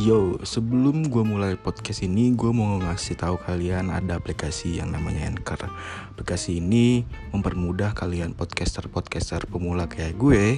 Yo, 0.00 0.40
sebelum 0.40 1.12
gue 1.12 1.20
mulai 1.20 1.60
podcast 1.60 2.00
ini, 2.00 2.32
gue 2.32 2.48
mau 2.56 2.80
ngasih 2.80 3.20
tahu 3.20 3.36
kalian 3.36 3.92
ada 3.92 4.16
aplikasi 4.16 4.80
yang 4.80 4.96
namanya 4.96 5.28
Anchor. 5.28 5.68
Aplikasi 6.16 6.56
ini 6.56 7.04
mempermudah 7.36 7.92
kalian 7.92 8.32
podcaster-podcaster 8.32 9.44
pemula 9.44 9.84
kayak 9.84 10.16
gue 10.16 10.56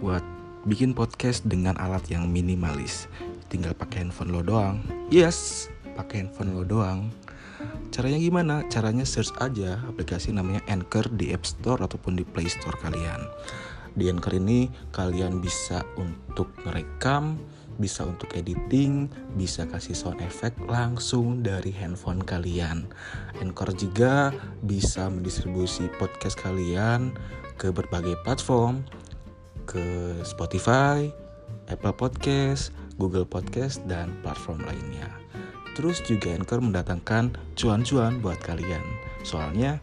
buat 0.00 0.24
bikin 0.64 0.96
podcast 0.96 1.44
dengan 1.44 1.76
alat 1.76 2.08
yang 2.08 2.24
minimalis. 2.32 3.04
Tinggal 3.52 3.76
pakai 3.76 4.08
handphone 4.08 4.32
lo 4.32 4.40
doang. 4.40 4.80
Yes, 5.12 5.68
pakai 5.92 6.24
handphone 6.24 6.56
lo 6.56 6.64
doang. 6.64 7.12
Caranya 7.92 8.16
gimana? 8.16 8.64
Caranya 8.72 9.04
search 9.04 9.36
aja 9.44 9.76
aplikasi 9.84 10.32
namanya 10.32 10.64
Anchor 10.72 11.12
di 11.12 11.36
App 11.36 11.44
Store 11.44 11.84
ataupun 11.84 12.16
di 12.16 12.24
Play 12.24 12.48
Store 12.48 12.80
kalian. 12.80 13.28
Di 13.92 14.08
Anchor 14.08 14.40
ini 14.40 14.72
kalian 14.88 15.44
bisa 15.44 15.84
untuk 16.00 16.48
merekam, 16.64 17.36
bisa 17.76 18.06
untuk 18.06 18.30
editing, 18.36 19.10
bisa 19.34 19.66
kasih 19.66 19.96
sound 19.96 20.22
effect 20.22 20.58
langsung 20.66 21.42
dari 21.42 21.74
handphone 21.74 22.22
kalian. 22.22 22.86
Anchor 23.42 23.74
juga 23.74 24.30
bisa 24.62 25.10
mendistribusi 25.10 25.90
podcast 25.98 26.38
kalian 26.38 27.14
ke 27.58 27.70
berbagai 27.70 28.18
platform, 28.22 28.82
ke 29.64 30.18
Spotify, 30.22 31.08
Apple 31.70 31.96
Podcast, 31.96 32.74
Google 33.00 33.26
Podcast, 33.26 33.80
dan 33.88 34.12
platform 34.20 34.62
lainnya. 34.62 35.08
Terus 35.74 35.98
juga 36.06 36.30
Anchor 36.30 36.62
mendatangkan 36.62 37.34
cuan-cuan 37.58 38.22
buat 38.22 38.38
kalian. 38.44 38.82
Soalnya 39.26 39.82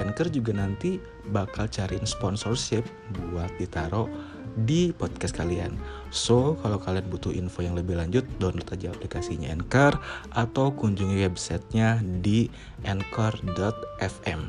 Anchor 0.00 0.32
juga 0.32 0.56
nanti 0.56 0.96
bakal 1.30 1.68
cariin 1.68 2.08
sponsorship 2.08 2.82
buat 3.30 3.52
ditaruh 3.60 4.08
di 4.54 4.92
podcast 4.92 5.32
kalian. 5.36 5.74
So, 6.12 6.60
kalau 6.60 6.76
kalian 6.76 7.08
butuh 7.08 7.32
info 7.32 7.64
yang 7.64 7.72
lebih 7.72 7.96
lanjut, 7.96 8.28
download 8.36 8.68
aja 8.68 8.92
aplikasinya 8.92 9.48
Anchor 9.48 9.96
atau 10.32 10.76
kunjungi 10.76 11.24
websitenya 11.24 12.04
di 12.20 12.52
anchor.fm. 12.84 14.40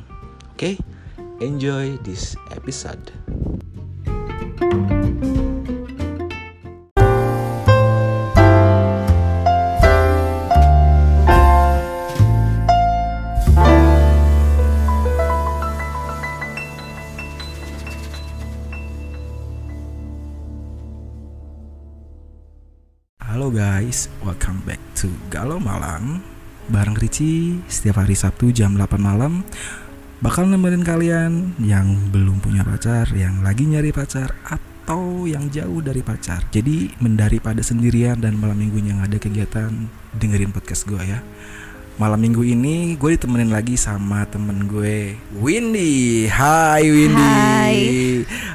Oke, 0.54 0.58
okay? 0.58 0.76
enjoy 1.40 1.96
this 2.04 2.36
episode. 2.52 3.12
Setiap 27.70 28.02
hari 28.02 28.18
Sabtu 28.18 28.50
jam 28.50 28.74
8 28.74 28.98
malam 28.98 29.46
Bakal 30.18 30.50
nemenin 30.50 30.82
kalian 30.82 31.54
yang 31.62 32.10
belum 32.10 32.42
punya 32.42 32.66
pacar, 32.66 33.06
yang 33.14 33.46
lagi 33.46 33.70
nyari 33.70 33.94
pacar 33.94 34.34
Atau 34.42 35.30
yang 35.30 35.46
jauh 35.54 35.78
dari 35.86 36.02
pacar 36.02 36.42
Jadi 36.50 36.90
pada 37.38 37.62
sendirian 37.62 38.18
dan 38.18 38.34
malam 38.42 38.58
minggunya 38.58 38.98
nggak 38.98 39.10
ada 39.14 39.20
kegiatan 39.22 39.72
Dengerin 40.18 40.50
podcast 40.50 40.90
gue 40.90 41.06
ya 41.06 41.22
Malam 42.02 42.18
minggu 42.18 42.42
ini 42.50 42.98
gue 42.98 43.10
ditemenin 43.14 43.54
lagi 43.54 43.78
sama 43.78 44.26
temen 44.26 44.66
gue 44.66 45.14
Windy 45.38 46.26
Hai 46.34 46.90
Windy 46.90 47.30
Hai. 47.30 47.78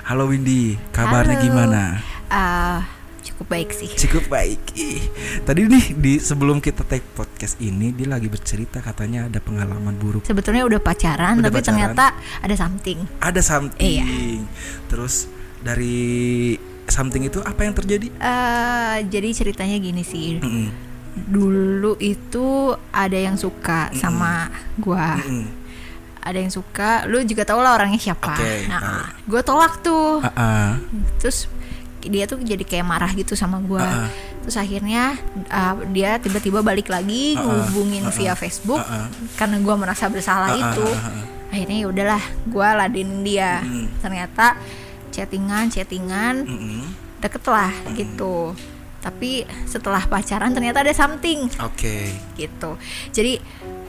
Halo 0.02 0.34
Windy, 0.34 0.74
kabarnya 0.90 1.38
Halo. 1.38 1.44
gimana? 1.46 1.82
Ah, 2.26 2.97
cukup 3.28 3.46
baik 3.48 3.70
sih. 3.70 3.90
Cukup 3.94 4.24
baik. 4.26 4.60
Ih, 4.74 5.02
Tadi 5.42 5.60
nih 5.64 5.84
di 5.94 6.12
sebelum 6.16 6.58
kita 6.58 6.82
take 6.82 7.04
podcast 7.12 7.58
ini 7.58 7.92
dia 7.92 8.06
lagi 8.06 8.26
bercerita 8.26 8.78
katanya 8.78 9.28
ada 9.28 9.38
pengalaman 9.38 9.94
buruk. 9.94 10.24
Sebetulnya 10.24 10.64
udah 10.64 10.80
pacaran, 10.80 11.38
Udah 11.38 11.46
tapi 11.46 11.60
pacaran. 11.60 11.68
ternyata 11.94 12.04
ada 12.40 12.54
something. 12.54 12.98
Ada 13.18 13.40
something. 13.40 13.84
Iya. 14.00 14.06
Terus 14.86 15.28
dari 15.58 16.56
something 16.86 17.22
itu 17.24 17.38
apa 17.40 17.60
yang 17.62 17.74
terjadi? 17.74 18.08
Eh, 18.08 18.96
jadi 19.06 19.28
ceritanya 19.30 19.76
gini 19.76 20.02
sih. 20.02 20.40
Mm-mm. 20.40 20.68
Dulu 21.18 21.98
itu 21.98 22.46
ada 22.88 23.18
yang 23.18 23.34
suka 23.34 23.90
sama 23.92 24.48
gua. 24.76 25.18
Mm-mm. 25.18 25.60
Ada 26.18 26.38
yang 26.38 26.52
suka, 26.52 27.08
lu 27.08 27.24
juga 27.24 27.42
tau 27.42 27.58
lah 27.58 27.72
orangnya 27.72 27.96
siapa. 27.96 28.36
Oke, 28.36 28.68
Nah, 28.68 28.80
ah. 28.80 29.06
gue 29.24 29.40
tolak 29.40 29.80
tuh. 29.80 30.20
Ah, 30.20 30.28
ah. 30.36 30.70
Terus 31.16 31.48
dia 32.00 32.24
tuh 32.24 32.38
jadi 32.38 32.60
kayak 32.60 32.84
marah 32.84 33.10
gitu 33.10 33.34
sama 33.34 33.58
gua. 33.58 33.80
Ah, 33.80 33.94
ah. 34.04 34.10
Terus 34.42 34.56
akhirnya 34.56 35.18
ah, 35.48 35.74
dia 35.88 36.16
tiba-tiba 36.16 36.60
balik 36.60 36.86
lagi 36.86 37.34
Ah, 37.34 37.42
ah. 37.42 37.66
hubungin 37.66 38.02
Ah, 38.02 38.10
ah. 38.10 38.14
via 38.14 38.34
Facebook 38.34 38.80
Ah, 38.80 39.04
ah. 39.04 39.06
karena 39.34 39.58
gua 39.58 39.74
merasa 39.74 40.06
bersalah 40.06 40.48
Ah, 40.48 40.54
ah, 40.54 40.62
itu. 40.70 40.86
ah, 40.88 41.02
ah. 41.10 41.24
akhirnya 41.48 41.76
ya 41.80 41.86
udahlah 41.88 42.22
gue 42.44 42.68
ladenin 42.76 43.24
dia 43.24 43.64
Mm. 43.64 43.88
ternyata 43.98 44.46
chattingan 45.08 45.66
chattingan 45.66 46.44
Mm-mm. 46.44 46.84
deket 47.18 47.40
lah 47.42 47.72
gitu 47.96 48.52
tapi 48.98 49.42
setelah 49.64 50.04
pacaran 50.04 50.52
ternyata 50.52 50.82
ada 50.82 50.92
something 50.92 51.48
Oke. 51.58 52.12
gitu 52.36 52.76
jadi 53.10 53.40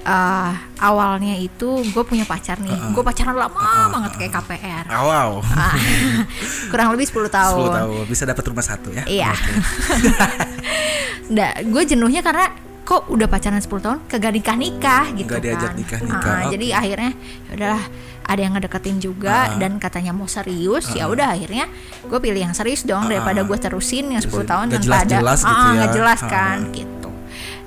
eh, 0.02 0.52
awalnya 0.80 1.36
itu 1.36 1.68
gue 1.86 2.04
punya 2.04 2.24
pacar 2.24 2.58
nih 2.58 2.70
Uh-uh. 2.70 2.92
gue 2.92 3.04
pacaran 3.04 3.36
lama 3.36 3.54
Uh-uh, 3.54 3.88
banget 3.90 4.12
kayak 4.18 4.32
KPR 4.34 4.86
Ah, 4.88 5.02
Wow. 5.02 5.30
Ah, 5.46 5.76
kurang 6.72 6.92
lebih 6.92 7.06
10 7.06 7.28
tahun 7.30 7.60
10 7.66 7.78
tahun 7.78 8.04
bisa 8.06 8.24
dapat 8.24 8.44
rumah 8.46 8.62
satu 8.62 8.90
ya. 8.90 9.04
Iya. 9.06 9.32
Nggak, 11.30 11.54
gue 11.64 11.84
jenuhnya 11.88 12.22
karena 12.22 12.50
kok 12.82 13.06
udah 13.08 13.28
pacaran 13.28 13.58
10 13.58 13.70
tahun 13.80 14.00
kagak 14.08 14.34
nikah 14.34 14.58
nikah 14.58 15.06
gitu 15.14 15.30
diajak 15.38 15.62
kan. 15.68 15.78
nikah-nikah, 15.78 16.26
Ah, 16.28 16.42
oke. 16.42 16.52
Jadi 16.52 16.68
akhirnya 16.72 17.12
ya 17.46 17.52
udahlah 17.54 17.84
ada 18.24 18.40
yang 18.40 18.54
ngedeketin 18.56 18.98
juga 19.00 19.36
Ah. 19.48 19.58
dan 19.58 19.78
katanya 19.78 20.12
mau 20.12 20.26
serius 20.26 20.90
ya 20.92 21.06
udah 21.06 21.30
akhirnya 21.32 21.66
gue 22.04 22.20
pilih 22.20 22.42
yang 22.42 22.54
serius 22.54 22.82
dong 22.82 23.06
Ah. 23.06 23.10
daripada 23.12 23.42
gue 23.42 23.58
terusin 23.60 24.10
yang 24.10 24.22
10 24.22 24.42
Terus 24.42 24.46
tahun 24.48 24.66
nggak 24.70 24.82
tanpa 24.82 24.98
ada 24.98 25.18
gitu 25.38 25.46
ya. 25.46 25.74
nggak 25.76 25.92
jelas 25.94 26.20
Ah. 26.20 26.28
kan 26.28 26.58
gitu. 26.72 27.10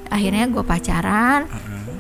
Akhirnya 0.09 0.45
gue 0.45 0.63
pacaran 0.63 1.41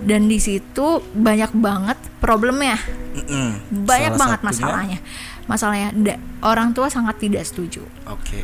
dan 0.02 0.26
di 0.26 0.36
situ 0.36 0.86
banyak 1.12 1.52
banget 1.54 1.94
problemnya 2.18 2.76
Mm-mm. 3.14 3.82
banyak 3.84 4.12
Salah 4.12 4.20
banget 4.20 4.38
satunya- 4.38 4.48
masalahnya 4.48 4.98
masalahnya 5.44 5.88
da- 5.92 6.20
orang 6.42 6.70
tua 6.70 6.86
sangat 6.86 7.18
tidak 7.18 7.42
setuju 7.42 7.82
Oke. 8.04 8.42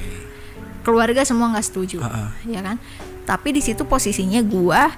keluarga 0.81 1.23
semua 1.23 1.51
nggak 1.51 1.65
setuju 1.65 1.99
ah. 2.01 2.31
ya 2.43 2.61
kan 2.61 2.77
tapi 3.23 3.51
di 3.51 3.61
situ 3.61 3.83
posisinya 3.83 4.41
gua 4.41 4.89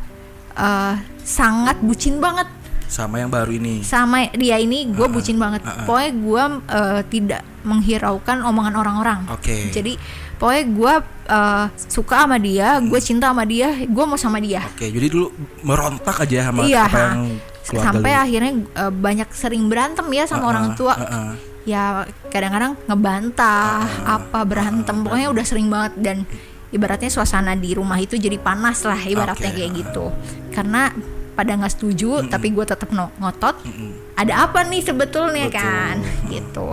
eh, 0.53 0.95
sangat 1.21 1.79
bucin 1.79 2.19
banget 2.19 2.47
Sama 2.87 3.19
yang 3.19 3.31
baru 3.31 3.53
ini. 3.53 3.81
sama 3.81 4.27
dia 4.33 4.59
ini 4.59 4.83
gue 4.89 5.03
Ah, 5.03 5.09
bucin 5.09 5.37
banget 5.37 5.63
ah. 5.63 5.85
pokoknya 5.85 6.11
gua 6.17 6.43
eh, 6.61 7.03
tidak 7.07 7.43
menghiraukan 7.63 8.43
omongan 8.43 8.75
orang-orang 8.75 9.21
Oke. 9.29 9.71
jadi 9.71 9.95
pokoknya 10.41 10.65
gua 10.73 10.95
eh, 11.29 11.65
suka 11.87 12.25
sama 12.25 12.41
dia 12.41 12.81
gue 12.81 12.97
cinta 12.99 13.29
sama 13.29 13.45
dia 13.45 13.69
gue 13.77 14.05
mau 14.05 14.17
sama 14.17 14.41
dia. 14.41 14.65
Oke, 14.67 14.89
jadi 14.89 15.07
dulu 15.07 15.29
merontak 15.61 16.25
aja 16.25 16.49
sama 16.49 16.65
Iya, 16.65 16.89
apa 16.89 16.99
yang 16.99 17.21
sampai 17.63 18.11
lu. 18.11 18.23
akhirnya 18.25 18.53
eh, 18.57 18.91
banyak 18.91 19.29
sering 19.31 19.69
berantem 19.69 20.09
ya 20.11 20.25
sama 20.25 20.49
Ah, 20.49 20.51
orang 20.51 20.67
ah, 20.67 20.75
tua. 20.75 20.95
ah, 20.95 21.05
ah. 21.05 21.33
ya 21.63 21.83
kadang-kadang 22.27 22.73
ngebantah 22.89 23.85
Ah, 24.01 24.17
apa 24.17 24.41
berantem. 24.43 24.97
Pokoknya 25.05 25.29
udah 25.29 25.45
sering 25.45 25.69
banget 25.69 25.93
dan 26.01 26.17
ibaratnya 26.71 27.11
suasana 27.11 27.53
di 27.53 27.77
rumah 27.77 27.99
itu 27.99 28.17
jadi 28.17 28.41
panas 28.41 28.81
lah 28.83 28.99
ibaratnya 28.99 29.51
Oke, 29.51 29.57
kayak 29.57 29.71
ah. 29.71 29.77
gitu. 29.77 30.05
Karena 30.51 30.83
pada 31.31 31.53
nggak 31.53 31.73
setuju 31.73 32.27
tapi 32.27 32.49
gue 32.49 32.65
tetap 32.65 32.91
ngotot 32.91 33.57
Mm-mm. 33.63 34.13
ada 34.15 34.45
apa 34.45 34.61
nih 34.63 34.83
sebetulnya 34.83 35.47
Betul. 35.47 35.57
kan? 35.57 35.97
Gitu 36.33 36.67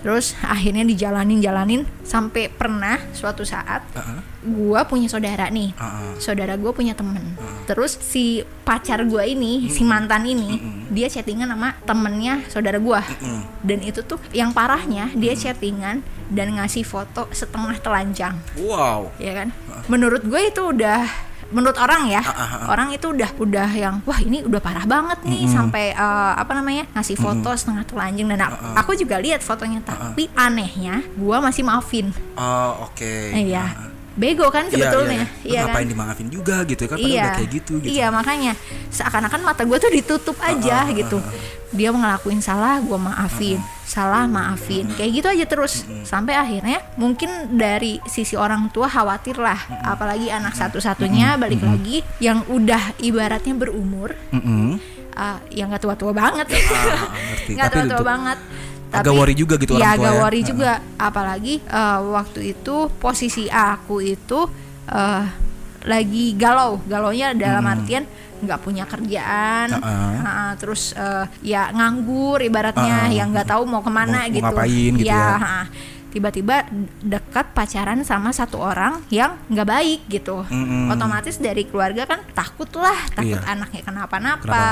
terus 0.00 0.36
akhirnya 0.40 0.84
dijalanin 0.84 1.40
jalanin 1.40 1.82
sampai 2.06 2.46
pernah 2.48 3.00
suatu 3.10 3.42
saat 3.42 3.82
ah, 3.96 4.22
gue 4.40 4.80
punya 4.86 5.10
saudara 5.10 5.50
nih. 5.50 5.74
Ah. 5.76 6.14
saudara 6.16 6.54
gue 6.54 6.70
punya 6.70 6.94
temen. 6.94 7.34
Terus 7.66 7.98
si 7.98 8.40
pacar 8.62 9.02
gue 9.02 9.22
ini 9.26 9.66
si 9.66 9.82
mantan 9.82 10.22
ini 10.26 10.58
dia 10.90 11.10
chattingan 11.10 11.50
sama 11.50 11.74
temennya 11.82 12.46
saudara 12.46 12.78
gue 12.78 13.00
Mm. 13.16 13.42
dan 13.64 13.78
itu 13.82 14.00
tuh 14.02 14.18
yang 14.30 14.50
parahnya 14.52 15.10
dia 15.16 15.34
chattingan 15.34 16.00
dan 16.30 16.54
ngasih 16.58 16.82
foto 16.82 17.26
setengah 17.30 17.78
telanjang. 17.82 18.34
Wow. 18.58 19.10
ya 19.18 19.32
kan? 19.34 19.48
Menurut 19.86 20.22
gue 20.26 20.40
itu 20.46 20.62
udah 20.62 21.06
menurut 21.48 21.76
orang 21.76 22.06
ya 22.06 22.18
Ah, 22.18 22.32
ah, 22.32 22.46
ah. 22.58 22.66
orang 22.68 22.90
itu 22.90 23.06
udah 23.06 23.30
udah 23.36 23.70
yang 23.70 24.02
wah 24.02 24.18
ini 24.18 24.42
udah 24.42 24.58
parah 24.58 24.82
banget 24.82 25.22
nih 25.22 25.46
sampai 25.46 25.90
eh, 25.90 26.32
apa 26.34 26.52
namanya 26.52 26.90
ngasih 26.92 27.14
foto 27.14 27.50
setengah 27.52 27.84
telanjang 27.84 28.26
dan 28.28 28.40
aku- 28.42 28.58
Ah, 28.58 28.74
aku 28.76 28.90
juga 28.94 29.16
lihat 29.16 29.40
fotonya 29.40 29.78
tapi 29.80 30.26
anehnya 30.32 31.06
gue 31.08 31.36
masih 31.38 31.62
maafin. 31.62 32.10
Oh, 32.34 32.84
oke. 32.84 33.12
iya. 33.32 33.62
Ah, 33.68 33.78
ah. 33.80 33.90
bego 34.12 34.48
kan 34.48 34.64
Iya, 34.66 34.72
sebetulnya. 34.72 35.22
iya, 35.22 35.28
iya. 35.38 35.46
Iya 35.46 35.60
kan? 35.60 35.66
ngapain 35.70 35.88
dimaafin 35.88 36.28
juga 36.28 36.56
gitu 36.64 36.82
kan? 36.84 36.96
Padahal 36.96 37.12
iya. 37.12 37.22
udah 37.22 37.36
kayak 37.36 37.50
gitu 37.52 37.72
gitu. 37.78 37.88
iya 37.92 38.06
makanya 38.08 38.52
seakan-akan 38.88 39.40
mata 39.44 39.62
gue 39.62 39.76
tuh 39.76 39.92
ditutup 39.92 40.36
aja 40.40 40.76
ah, 40.78 40.82
ah, 40.82 40.90
gitu. 40.90 41.18
dia 41.70 41.92
ngelakuin 41.92 42.40
salah 42.40 42.80
gue 42.80 42.96
maafin 42.96 43.60
salah 43.86 44.26
maafin. 44.26 44.90
Kayak 44.90 45.10
gitu 45.14 45.26
aja 45.30 45.44
terus. 45.46 45.86
Sampai 46.02 46.34
akhirnya 46.34 46.82
mungkin 46.98 47.30
dari 47.54 48.02
sisi 48.04 48.34
orang 48.34 48.68
tua 48.68 48.90
khawatir 48.90 49.38
lah 49.38 49.56
apalagi 49.80 50.26
anak 50.26 50.52
satu-satunya 50.52 51.38
balik 51.38 51.62
lagi 51.62 52.02
yang 52.18 52.42
udah 52.46 52.98
ibaratnya 52.98 53.54
berumur 53.54 54.10
uh, 54.34 55.38
yang 55.48 55.70
nggak 55.70 55.80
tua-tua 55.80 56.10
banget. 56.10 56.50
Ah, 56.50 57.14
ngerti. 57.30 57.50
nggak 57.54 57.68
Tapi 57.70 57.76
tua-tua 57.86 58.02
banget. 58.04 58.38
agak 58.86 59.12
worry 59.12 59.34
juga 59.34 59.54
gitu 59.58 59.76
ya 59.76 59.82
orang 59.82 59.90
tua 59.92 59.98
agak 59.98 60.12
ya. 60.12 60.20
worry 60.20 60.40
Ah. 60.40 60.46
juga. 60.46 60.72
Apalagi 60.96 61.54
uh, 61.64 61.98
waktu 62.12 62.40
itu 62.52 62.76
posisi 62.96 63.46
aku 63.46 64.02
itu 64.02 64.50
uh, 64.88 65.24
lagi 65.86 66.34
galau 66.34 66.82
galaunya 66.84 67.30
dalam 67.32 67.62
artian 67.64 68.04
nggak 68.36 68.60
punya 68.60 68.84
kerjaan 68.84 69.70
Hmm. 69.72 69.80
Ah, 69.80 70.12
ha, 70.20 70.52
terus 70.54 70.92
uh, 70.92 71.24
ya 71.40 71.70
nganggur 71.70 72.38
ibaratnya 72.38 72.96
Ah, 73.00 73.08
yang 73.08 73.30
nggak 73.30 73.46
tahu 73.46 73.64
mau 73.64 73.80
Mau- 73.80 73.80
ke 73.80 73.88
mana 73.88 74.18
mau 74.20 74.28
gitu 74.28 74.44
ngapain 74.44 74.92
gitu 74.94 75.08
ya. 75.08 75.26
ha. 75.36 75.60
Tiba-tiba 76.16 76.64
dekat 76.98 77.52
pacaran 77.52 78.00
sama 78.00 78.32
satu 78.32 78.56
orang 78.56 79.04
yang 79.08 79.36
nggak 79.46 79.68
baik 79.68 80.00
gitu 80.08 80.40
Mm-mm. 80.42 80.88
otomatis 80.88 81.36
dari 81.36 81.62
keluarga 81.62 82.08
kan 82.08 82.24
takut 82.32 82.72
lah 82.74 82.96
takut 83.12 83.36
Iya. 83.36 83.44
anaknya 83.46 83.82
kenapa-napa 83.84 84.64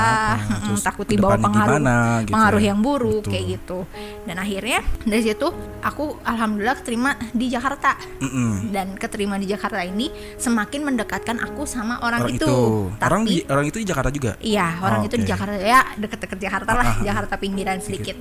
terus 0.65 0.81
takut 0.81 1.05
dibawa 1.05 1.37
pengaruh 1.37 1.77
gimana 1.77 1.95
gitu 2.19 2.33
pengaruh 2.33 2.57
ya. 2.57 2.67
yang 2.67 2.79
buruk 2.79 3.21
Betul. 3.21 3.31
kayak 3.31 3.45
gitu 3.53 3.79
dan 4.23 4.35
akhirnya 4.37 4.79
dari 5.03 5.21
situ 5.21 5.47
aku 5.79 6.17
alhamdulillah 6.19 6.77
keterima 6.77 7.11
di 7.29 7.45
Jakarta 7.47 7.93
Mm-mm. 8.19 8.73
dan 8.73 8.97
keterima 8.97 9.37
di 9.37 9.45
Jakarta 9.45 9.79
ini 9.81 10.09
semakin 10.35 10.81
mendekatkan 10.83 11.37
aku 11.39 11.63
sama 11.65 11.99
orang, 11.99 12.23
Orang 12.23 12.33
itu. 12.33 12.41
itu. 12.41 12.57
Orang 12.97 13.21
Tapi 13.21 13.29
di 13.29 13.37
orang 13.45 13.65
itu 13.65 13.77
di 13.77 13.85
Jakarta 13.85 14.09
juga. 14.09 14.31
iya, 14.39 14.79
orang 14.79 14.93
Oh, 14.95 15.05
itu 15.05 15.15
di 15.15 15.21
oke. 15.21 15.29
Jakarta 15.29 15.55
ya 15.57 15.81
deket-deket 15.93 16.39
Jakarta 16.39 16.71
lah, 16.71 16.81
Ah, 16.81 16.89
ah, 16.89 16.97
ah. 16.97 17.03
Jakarta 17.03 17.33
pinggiran 17.35 17.77
sedikit. 17.77 18.15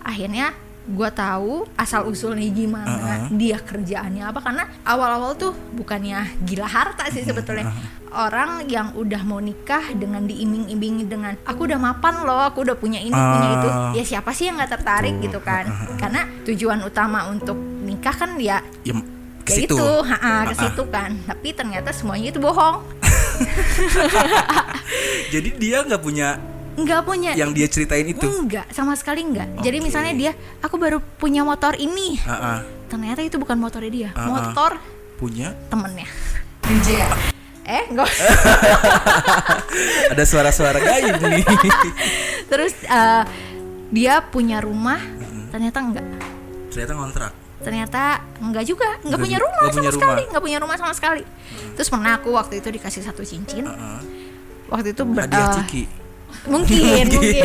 Akhirnya 0.00 0.54
gue 0.86 1.10
tahu 1.10 1.64
asal 1.74 2.04
usulnya 2.04 2.44
gimana, 2.46 2.92
Ah, 2.92 3.08
ah. 3.16 3.28
dia 3.30 3.56
kerjaannya 3.56 4.20
apa 4.22 4.36
karena 4.38 4.64
awal-awal 4.84 5.32
tuh 5.32 5.52
bukannya 5.72 6.20
gila 6.42 6.66
harta 6.66 7.08
sih 7.08 7.22
sebetulnya. 7.22 7.66
ah. 7.66 7.74
Orang 8.14 8.68
yang 8.68 8.94
udah 8.94 9.20
mau 9.22 9.40
nikah 9.40 9.90
dengan 9.90 10.22
diiming-imingi 10.22 11.02
dengan 11.04 11.34
aku 11.42 11.66
udah 11.66 11.76
mapan 11.76 12.22
loh, 12.22 12.46
aku 12.46 12.62
udah 12.62 12.74
punya 12.74 13.00
ini, 13.00 13.10
punya 13.10 13.48
itu. 13.54 13.68
Ah. 13.68 13.90
Ya 13.92 14.04
siapa 14.06 14.30
sih 14.30 14.46
yang 14.46 14.54
nggak 14.54 14.70
tertarik 14.72 15.18
gitu 15.18 15.40
kan? 15.40 15.66
Karena 15.96 16.22
tujuan 16.44 16.78
utama 16.80 17.26
untuk 17.26 17.56
nikah 17.56 18.14
kan 18.14 18.38
ya 18.38 18.62
Ya 18.84 18.94
ke 19.42 19.50
kayak 19.50 19.58
situ. 19.66 19.74
itu, 19.74 19.88
ha 20.06 20.16
-ha, 20.16 20.34
ke 20.46 20.54
situ 20.54 20.82
kan. 20.86 21.10
Tapi 21.24 21.48
ternyata 21.52 21.90
semuanya 21.90 22.28
itu 22.28 22.38
bohong. 22.38 22.86
Jadi 25.34 25.48
dia 25.58 25.82
nggak 25.82 25.98
punya 25.98 26.38
Nggak 26.74 27.00
punya. 27.02 27.30
yang 27.34 27.50
dia 27.50 27.64
ceritain 27.64 28.04
itu. 28.04 28.20
Enggak, 28.20 28.66
sama 28.70 28.94
sekali 28.94 29.22
enggak. 29.22 29.46
Jadi 29.60 29.76
Oke. 29.78 29.84
misalnya 29.84 30.12
dia, 30.12 30.30
aku 30.58 30.74
baru 30.74 30.98
punya 30.98 31.40
motor 31.40 31.72
ini. 31.74 32.18
Ah, 32.22 32.32
ah. 32.32 32.58
Ternyata 32.86 33.20
itu 33.20 33.36
bukan 33.36 33.56
motornya 33.56 33.88
dia, 33.88 34.08
Ah, 34.12 34.20
ah. 34.20 34.26
motor 34.28 34.70
Punya 35.14 35.52
temennya. 35.68 36.04
eh, 37.64 37.82
enggak. 37.88 38.10
ada 40.10 40.22
suara-suara 40.24 40.76
gaib 40.76 41.14
nih. 41.20 41.42
Terus 42.50 42.72
eh, 42.80 43.22
dia 43.90 44.20
punya 44.22 44.58
rumah, 44.58 44.98
ternyata 45.48 45.78
enggak. 45.80 46.06
Ternyata 46.70 46.92
ngontrak. 46.94 47.32
Ternyata 47.62 48.20
enggak 48.38 48.64
juga, 48.66 48.88
enggak 49.00 49.06
Nggak 49.06 49.20
punya 49.22 49.38
rumah 49.38 49.56
nggak 49.56 49.64
sama 49.64 49.78
punya 49.78 49.92
sekali, 49.92 50.12
rumah. 50.12 50.28
enggak 50.28 50.42
punya 50.42 50.58
rumah 50.60 50.76
sama 50.76 50.92
sekali. 50.92 51.22
Terus 51.74 51.88
pernah 51.88 52.12
aku 52.14 52.28
waktu 52.30 52.54
itu 52.58 52.68
dikasih 52.70 53.00
satu 53.02 53.22
cincin. 53.22 53.64
Ah, 53.64 53.96
ah. 53.96 54.00
Waktu 54.68 54.92
itu 54.92 55.02
ber- 55.06 55.24
Hadiah 55.24 55.46
eh, 55.46 55.54
ciki. 55.62 55.82
Mungkin 56.44 57.04
mungkin 57.08 57.44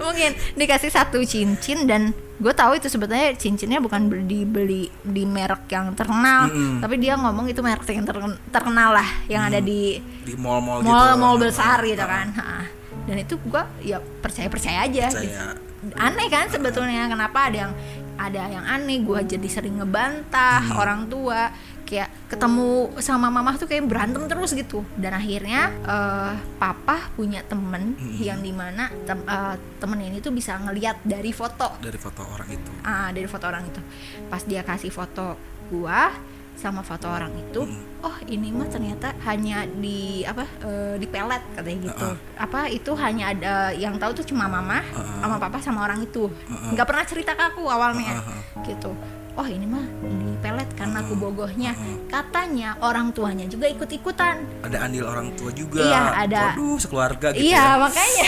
mungkin 0.00 0.30
dikasih 0.54 0.88
satu 0.88 1.20
cincin 1.22 1.84
dan 1.84 2.10
gue 2.34 2.52
tahu 2.52 2.74
itu 2.74 2.86
sebetulnya 2.86 3.34
cincinnya 3.34 3.78
bukan 3.78 4.06
beli 4.06 4.22
dibeli 4.24 4.82
di 5.00 5.24
merek 5.24 5.66
yang 5.68 5.90
terkenal 5.92 6.46
Mm-mm. 6.46 6.78
tapi 6.78 6.94
dia 6.96 7.14
ngomong 7.14 7.46
itu 7.46 7.58
merek 7.58 7.82
yang 7.88 8.04
terken- 8.04 8.38
terkenal 8.48 8.92
lah 8.92 9.08
yang 9.26 9.42
ada 9.42 9.58
di 9.58 9.98
Di 10.22 10.34
mall-mall 10.34 10.80
gitu. 10.80 10.88
mall 10.88 11.12
mall 11.14 11.36
besar 11.36 11.82
gitu 11.82 11.98
Ah, 11.98 12.06
ah. 12.06 12.14
kan 12.14 12.26
Ha. 12.32 12.58
dan 13.04 13.16
itu 13.18 13.34
gue 13.36 13.62
ya 13.84 13.98
percaya 13.98 14.46
percaya 14.46 14.78
aja 14.82 15.06
gitu. 15.10 15.18
Percaya. 15.18 15.58
aneh 15.96 16.26
kan 16.26 16.46
sebetulnya 16.46 17.06
kenapa 17.06 17.48
ada 17.48 17.58
yang 17.60 17.72
ada 18.16 18.42
yang 18.48 18.64
aneh 18.64 18.98
gue 19.00 19.18
jadi 19.28 19.48
sering 19.48 19.78
ngebantah 19.78 20.62
Hmm. 20.64 20.74
orang 20.76 21.00
tua 21.06 21.50
kayak 21.88 22.28
ketemu 22.28 22.68
sama 23.00 23.26
mama 23.26 23.56
tuh 23.56 23.64
kayak 23.64 23.80
berantem 23.82 24.20
terus 24.22 24.52
gitu 24.52 24.84
dan 24.94 25.16
akhirnya 25.16 25.72
eh, 25.80 26.32
papa 26.56 27.08
punya 27.14 27.40
temen 27.42 27.96
Hmm. 27.98 28.20
yang 28.20 28.38
di 28.38 28.52
mana 28.52 28.92
tem, 29.02 29.16
eh, 29.18 29.56
temen 29.78 29.98
ini 29.98 30.18
tuh 30.18 30.30
bisa 30.30 30.54
ngeliat 30.58 31.00
dari 31.00 31.32
foto 31.32 31.80
Dari 31.80 31.96
foto 31.96 32.20
orang 32.22 32.48
itu. 32.48 32.70
ah 32.82 33.08
dari 33.08 33.24
foto 33.24 33.44
orang 33.44 33.64
itu 33.64 33.80
pas 34.26 34.44
dia 34.44 34.60
kasih 34.60 34.90
foto 34.90 35.40
gua 35.66 36.12
sama 36.58 36.82
foto 36.82 37.06
orang 37.06 37.30
itu 37.32 37.62
Hmm. 37.62 38.02
oh 38.02 38.16
ini 38.26 38.50
mah 38.50 38.66
ternyata 38.66 39.14
hanya 39.24 39.62
di 39.64 40.22
apa 40.22 40.42
eh, 40.60 40.94
di 40.96 41.06
pelet 41.06 41.42
katanya 41.54 41.78
gitu 41.86 42.06
apa 42.36 42.60
itu 42.66 42.90
hanya 42.94 43.24
ada 43.30 43.54
yang 43.72 43.94
tahu 43.94 44.10
tuh 44.12 44.26
cuma 44.26 44.46
mama 44.46 44.82
Uh-uh. 44.84 45.22
sama 45.22 45.36
papa 45.38 45.58
sama 45.58 45.80
orang 45.82 46.02
itu 46.02 46.26
nggak 46.44 46.82
pernah 46.84 47.04
cerita 47.04 47.32
ke 47.32 47.42
aku 47.48 47.62
awalnya 47.64 48.18
Uh-uh. 48.18 48.62
gitu 48.62 48.90
oh 49.34 49.46
ini 49.46 49.66
mah 49.66 49.86
di 50.02 50.34
pelet 50.38 50.66
karena 50.74 50.98
aku 50.98 51.14
bogohnya 51.14 51.70
katanya 52.06 52.74
orang 52.78 53.10
tuanya 53.10 53.46
juga 53.46 53.70
ikut 53.70 53.86
ikutan 53.88 54.42
Ada 54.66 54.82
andil 54.82 55.06
orang 55.06 55.30
tua 55.38 55.54
juga. 55.54 55.78
Iya, 55.78 56.02
ada. 56.26 56.42
Waduh, 56.58 56.74
sekeluarga 56.76 57.30
gitu. 57.30 57.46
iya 57.46 57.78
ya. 57.78 57.78
makanya 57.78 58.26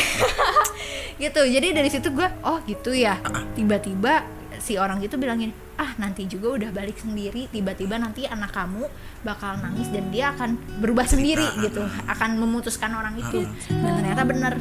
gitu 1.27 1.43
jadi 1.44 1.67
dari 1.75 1.91
situ 1.91 2.09
gue 2.11 2.29
oh 2.43 2.62
gitu 2.65 2.94
ya 2.94 3.19
tiba-tiba 3.53 4.23
si 4.61 4.77
orang 4.77 5.01
itu 5.01 5.17
bilang 5.17 5.41
gini 5.41 5.53
ah 5.81 5.97
nanti 5.97 6.29
juga 6.29 6.61
udah 6.61 6.71
balik 6.77 7.01
sendiri 7.01 7.49
tiba-tiba 7.49 7.97
nanti 7.97 8.29
anak 8.29 8.53
kamu 8.53 8.85
bakal 9.25 9.57
nangis 9.61 9.89
dan 9.89 10.12
dia 10.12 10.37
akan 10.37 10.61
berubah 10.81 11.09
sendiri 11.09 11.45
gitu 11.65 11.81
akan 12.09 12.37
memutuskan 12.37 12.93
orang 12.93 13.17
itu. 13.17 13.49
Dan 13.69 14.01
ternyata 14.01 14.23
bener 14.29 14.53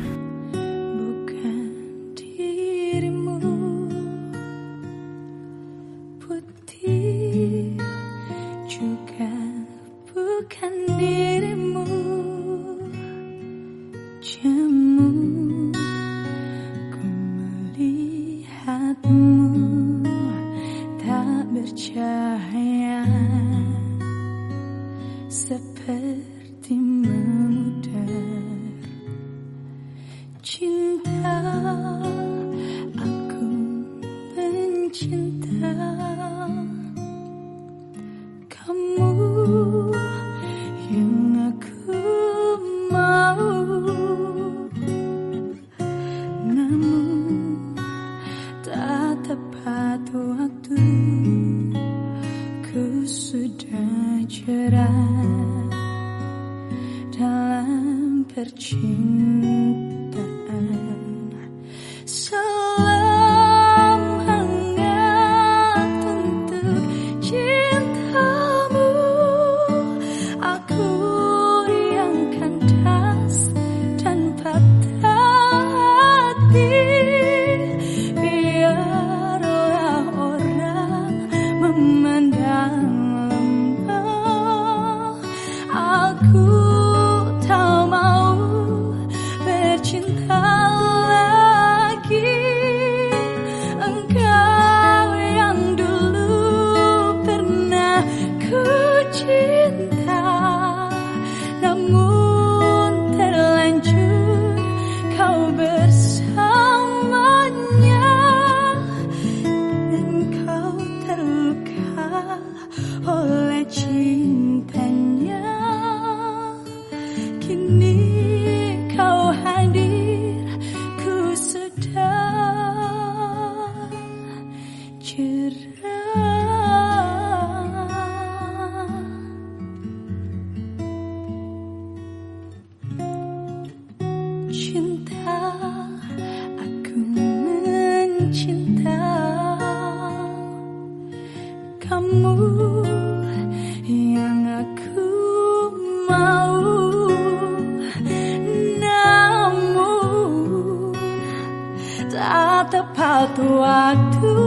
tepat 152.80 153.36
waktu 153.60 154.40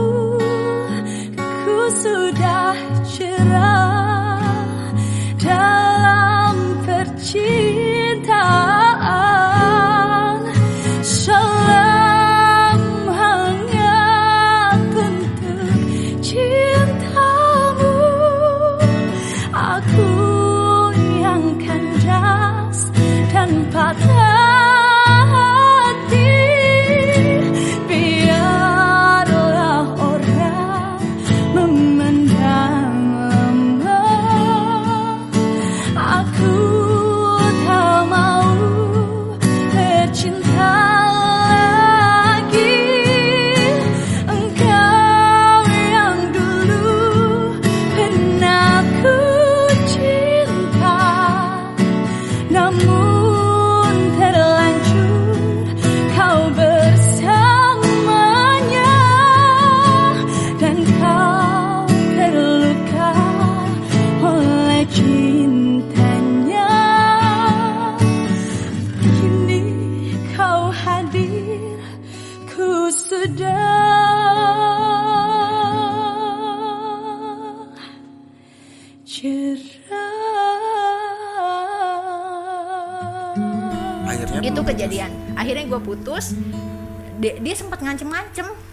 Ku 1.37 1.77
sudah 2.01 2.73
cerah. 3.05 3.92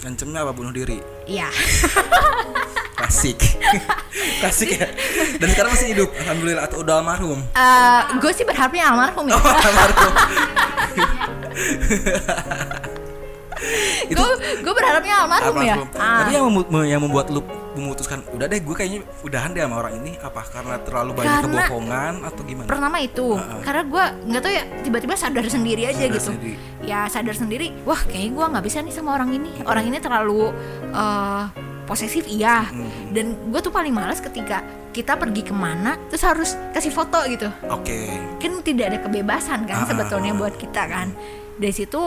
Ngancemnya 0.01 0.41
apa 0.41 0.53
bunuh 0.53 0.71
diri? 0.71 0.99
Iya 1.25 1.49
Klasik. 3.01 3.41
Klasik 4.41 4.71
ya. 4.73 4.87
Dan 5.37 5.49
sekarang 5.51 5.73
masih 5.73 5.89
hidup, 5.91 6.09
alhamdulillah 6.15 6.65
atau 6.65 6.81
udah 6.81 7.01
almarhum. 7.01 7.41
gue 8.17 8.33
sih 8.33 8.45
berharapnya 8.45 8.87
almarhum 8.87 9.25
ya 9.27 9.35
Oh, 9.35 9.45
almarhum. 9.67 10.13
gue 14.07 14.31
gue 14.61 14.75
berharapnya 14.75 15.15
almarhum, 15.19 15.55
ya 15.59 15.75
almarhum. 15.75 15.89
Ah. 15.97 16.19
Tapi 16.23 16.31
yang, 16.33 16.45
memu- 16.47 16.87
yang 16.87 17.01
membuat 17.01 17.27
lu 17.29 17.41
memutuskan 17.71 18.27
udah 18.31 18.47
deh 18.47 18.59
gue 18.59 18.75
kayaknya 18.75 19.01
udahan 19.21 19.51
deh 19.51 19.63
sama 19.63 19.77
orang 19.79 19.95
ini. 19.97 20.17
Apa 20.17 20.43
karena 20.43 20.77
terlalu 20.81 21.11
banyak 21.15 21.31
Karena- 21.41 21.67
kebohongan 21.67 22.15
atau 22.23 22.43
gimana? 22.43 22.67
pertama 22.67 22.97
itu. 22.99 23.27
Karena 23.61 23.83
gue 23.85 24.05
nggak 24.27 24.43
tahu 24.43 24.53
ya 24.53 24.65
tiba-tiba 24.83 25.15
sadar 25.15 25.45
sendiri 25.47 25.83
aja 25.85 25.99
Sadar 25.99 26.15
gitu. 26.15 26.31
sendiri. 26.33 26.55
ya 26.81 27.05
sadar 27.07 27.37
sendiri 27.37 27.77
wah 27.85 28.01
kayaknya 28.01 28.31
gue 28.33 28.45
nggak 28.57 28.65
bisa 28.65 28.79
nih 28.81 28.93
sama 28.93 29.15
orang 29.15 29.31
ini. 29.31 29.51
Orang 29.63 29.85
ini 29.85 29.99
terlalu 29.99 30.51
eh, 30.91 31.45
posesif. 31.87 32.27
Iya. 32.27 32.67
Hmm. 32.67 33.11
dan 33.11 33.35
gue 33.51 33.61
tuh 33.61 33.71
paling 33.71 33.91
males 33.91 34.19
ketika 34.19 34.63
kita 34.91 35.15
pergi 35.15 35.47
ke 35.47 35.55
mana 35.55 35.95
terus 36.11 36.23
harus 36.23 36.51
kasih 36.71 36.91
foto 36.91 37.19
gitu. 37.27 37.47
Oke. 37.67 38.11
kan 38.39 38.59
tidak 38.63 38.85
ada 38.91 38.99
kebebasan 39.03 39.63
kan 39.63 39.87
sebetulnya 39.87 40.35
ah, 40.35 40.39
buat 40.39 40.55
kita 40.57 40.83
kan 40.87 41.15
dari 41.61 41.71
situ 41.71 42.01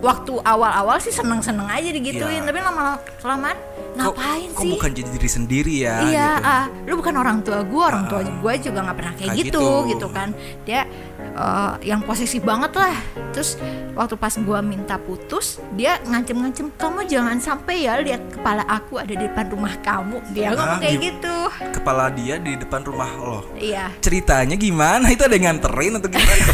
waktu 0.00 0.32
awal-awal 0.42 0.98
sih 0.98 1.10
seneng-seneng 1.10 1.64
aja 1.66 1.86
digituin 1.88 2.18
Iya. 2.36 2.44
tapi 2.44 2.58
lama 2.58 2.82
kelamaan 3.16 3.58
ngapain 3.94 4.48
kok, 4.48 4.58
sih 4.58 4.68
Kok 4.68 4.74
bukan 4.76 4.90
jadi 4.92 5.10
diri 5.10 5.28
sendiri 5.28 5.74
ya? 5.80 5.96
iya 6.04 6.28
gitu. 6.32 6.46
ah, 6.48 6.64
lu 6.84 6.94
bukan 6.96 7.14
orang 7.16 7.38
tua 7.40 7.62
gue 7.62 7.82
orang 7.84 8.04
tua 8.04 8.18
Ah, 8.18 8.26
gue 8.28 8.52
juga 8.60 8.78
nggak 8.80 8.96
pernah 8.96 9.14
kayak, 9.14 9.26
kayak 9.28 9.38
gitu, 9.40 9.58
gitu. 9.58 9.88
gitu 9.88 10.06
kan 10.08 10.28
dia 10.64 10.80
eh, 11.18 11.72
yang 11.84 12.02
posesif 12.02 12.42
banget 12.42 12.74
lah 12.74 12.94
terus 13.30 13.54
waktu 13.92 14.14
pas 14.14 14.30
gue 14.32 14.58
minta 14.60 14.96
putus 14.96 15.46
dia 15.72 15.98
ngancem-ngancem 16.04 16.70
kamu 16.72 17.06
jangan 17.06 17.38
sampai 17.38 17.84
ya 17.84 17.98
lihat 17.98 18.22
kepala 18.28 18.62
aku 18.64 18.98
ada 18.98 19.10
di 19.10 19.24
depan 19.24 19.46
rumah 19.48 19.74
kamu 19.78 20.16
dia 20.28 20.50
ngomong 20.52 20.66
Ah, 20.68 20.80
kayak 20.80 20.98
gitu 21.00 21.36
Kepala 21.72 22.10
dia 22.10 22.36
di 22.36 22.54
depan 22.54 22.82
rumah 22.82 23.08
lo. 23.14 23.40
iya 23.56 23.88
Ceritanya 23.98 24.54
gimana? 24.54 25.08
Itu 25.14 25.24
ada 25.24 25.32
yang 25.32 25.46
nganterin 25.48 25.96
atau 25.96 26.08
gimana? 26.08 26.44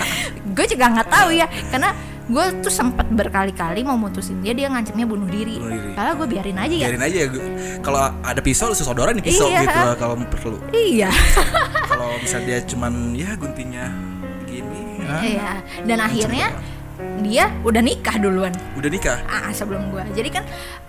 gue 0.52 0.66
juga 0.68 0.84
nggak 0.88 1.08
tahu 1.08 1.28
ya 1.32 1.46
karena 1.68 1.90
gue 2.22 2.44
tuh 2.62 2.70
sempat 2.70 3.10
berkali-kali 3.10 3.82
mau 3.82 3.98
mutusin 3.98 4.38
dia 4.40 4.54
dia 4.54 4.70
ngancemnya 4.70 5.04
bunuh 5.04 5.26
diri, 5.26 5.58
Bunuh 5.58 5.74
diri. 5.74 6.14
Gue 6.14 6.26
biarin 6.30 6.54
aja 6.54 6.74
ya 6.74 6.86
Biarin 6.86 7.02
aja 7.02 7.16
ya. 7.18 7.28
Kalau 7.82 8.00
ada 8.22 8.40
pisau, 8.40 8.70
lu 8.70 8.76
sesodoran 8.78 9.18
nih 9.18 9.26
pisau 9.26 9.50
Iya. 9.50 9.60
gitu 9.66 9.80
kalau 9.98 10.14
perlu. 10.30 10.58
iya 10.70 11.10
Kalau 11.90 12.14
bisa 12.22 12.38
dia 12.40 12.62
cuman 12.62 13.12
ya 13.12 13.34
guntingnya 13.34 13.90
gini. 14.46 15.02
ah, 15.02 15.18
iya 15.34 15.50
dan 15.82 15.98
akhirnya 15.98 16.46
dia 17.18 17.50
udah 17.62 17.78
nikah 17.78 18.16
duluan 18.16 18.52
Udah 18.74 18.88
nikah. 18.88 19.18
ah 19.24 19.50
sebelum 19.50 19.88
gue 19.88 20.02
jadi 20.12 20.28
kan 20.32 20.44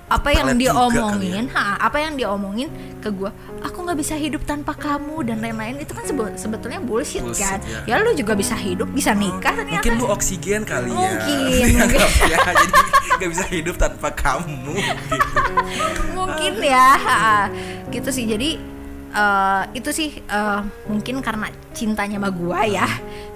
apa 0.06 0.30
yang 0.30 0.46
Pelet 0.48 0.60
dia 0.60 0.72
omongin 0.76 1.46
ha, 1.50 1.80
apa 1.80 1.98
yang 1.98 2.14
dia 2.14 2.28
omongin 2.30 2.70
ke 3.00 3.10
gue 3.10 3.32
aku 3.60 3.78
nggak 3.82 3.98
bisa 3.98 4.14
hidup 4.14 4.44
tanpa 4.44 4.74
kamu 4.74 5.26
dan 5.26 5.40
lain-lain 5.40 5.80
itu 5.80 5.90
kan 5.90 6.04
sebe- 6.04 6.36
sebetulnya 6.36 6.78
bullshit, 6.78 7.24
Bullshit, 7.24 7.42
kan 7.42 7.58
ya. 7.64 7.82
ya 7.88 7.96
lu 7.98 8.14
juga 8.14 8.34
bisa 8.34 8.54
hidup 8.54 8.86
bisa 8.88 9.12
nikah 9.12 9.54
ternyata 9.54 9.82
Mungkin 9.82 9.94
lu 9.98 10.06
oksigen 10.08 10.62
kali 10.64 10.88
ya. 10.88 10.94
Mungkin, 10.94 11.38
Dia 11.42 11.66
mungkin. 11.74 11.88
nggak- 11.90 12.14
ya, 12.26 12.40
jadi 12.46 12.80
nggak 13.16 13.30
bisa 13.32 13.46
hidup 13.48 13.76
tanpa 13.76 14.10
kamu 14.12 14.76
gitu. 14.76 15.16
mungkin 16.18 16.54
ya 16.62 16.88
ha, 16.96 17.50
gitu 17.90 18.10
sih 18.10 18.26
jadi 18.26 18.60
eh, 19.14 19.64
itu 19.78 19.90
sih 19.94 20.10
eh, 20.20 20.60
mungkin 20.90 21.22
karena 21.22 21.48
cintanya 21.72 22.18
sama 22.18 22.30
gue 22.34 22.60
ya. 22.74 22.88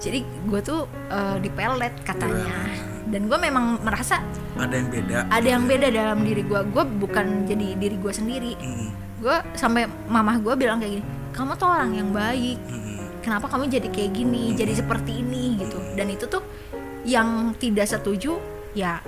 Jadi 0.02 0.20
gue 0.46 0.60
tuh 0.60 0.84
eh, 1.10 1.36
dipelet 1.38 1.94
katanya. 2.02 2.66
Dan 3.08 3.24
gue 3.24 3.38
memang 3.40 3.80
merasa 3.80 4.20
Ada 4.60 4.74
yang 4.84 4.88
beda. 4.92 5.18
ada 5.32 5.48
yang 5.48 5.64
beda 5.64 5.88
dalam 5.88 6.18
diri 6.28 6.44
gue 6.44 6.60
gue 6.60 6.84
bukan 6.84 7.48
jadi 7.48 7.78
diri 7.80 7.96
gue 7.96 8.12
sendiri. 8.12 8.52
Mm, 8.60 8.88
gue 9.24 9.36
sampai 9.56 9.88
mamah 10.12 10.36
gue 10.44 10.54
bilang 10.60 10.76
kayak 10.76 11.00
gini 11.00 11.06
kamu 11.32 11.56
tuh 11.56 11.68
orang 11.70 11.94
yang 11.96 12.10
baik. 12.12 12.60
Mm, 12.68 13.22
kenapa 13.24 13.46
kamu 13.48 13.70
jadi 13.72 13.88
kayak 13.88 14.12
gini? 14.12 14.52
Jadi 14.52 14.72
seperti 14.76 15.24
ini 15.24 15.56
gitu. 15.56 15.80
Dan 15.96 16.12
itu 16.12 16.28
tuh 16.28 16.44
yang 17.08 17.56
tidak 17.56 17.88
setuju 17.88 18.36
ya 18.76 19.00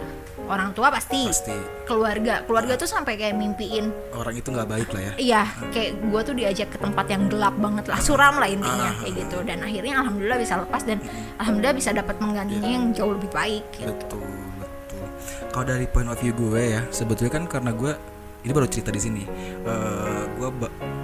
orang 0.50 0.70
tua 0.70 0.90
pasti, 0.90 1.24
Pasti 1.24 1.54
keluarga 1.84 2.42
keluarga 2.42 2.74
tuh 2.74 2.84
sampai 2.84 3.14
kayak 3.14 3.34
mimpiin 3.34 3.88
orang 4.12 4.34
itu 4.34 4.48
nggak 4.48 4.66
baik 4.66 4.88
lah 4.90 5.02
ya. 5.02 5.12
iya 5.16 5.42
kayak 5.70 5.90
gue 6.00 6.20
tuh 6.22 6.34
diajak 6.34 6.68
ke 6.68 6.78
tempat 6.78 7.06
yang 7.06 7.26
gelap 7.26 7.54
banget 7.54 7.84
lah 7.86 7.98
suram 7.98 8.36
lah 8.36 8.46
intinya 8.46 8.90
Ah. 8.90 8.94
kayak 8.98 9.14
gitu 9.16 9.36
dan 9.42 9.58
akhirnya 9.60 9.94
alhamdulillah 9.96 10.38
bisa 10.38 10.54
lepas 10.58 10.82
dan 10.82 10.98
alhamdulillah 11.36 11.76
bisa 11.76 11.90
dapat 11.90 12.16
menggantinya 12.18 12.68
yang 12.68 12.84
jauh 12.90 13.14
lebih 13.14 13.30
baik 13.30 13.64
gitu. 13.72 13.90
Betul, 13.90 14.26
betul. 14.58 15.04
Kalau 15.48 15.64
dari 15.64 15.86
point 15.86 16.06
of 16.06 16.16
view 16.16 16.32
gue 16.32 16.62
ya, 16.70 16.82
sebetulnya 16.90 17.32
kan 17.32 17.44
karena 17.46 17.70
gue 17.70 17.92
ini 18.40 18.50
baru 18.50 18.66
cerita 18.66 18.88
di 18.88 18.98
sini. 18.98 19.22
Eh, 19.62 20.22
gue 20.32 20.48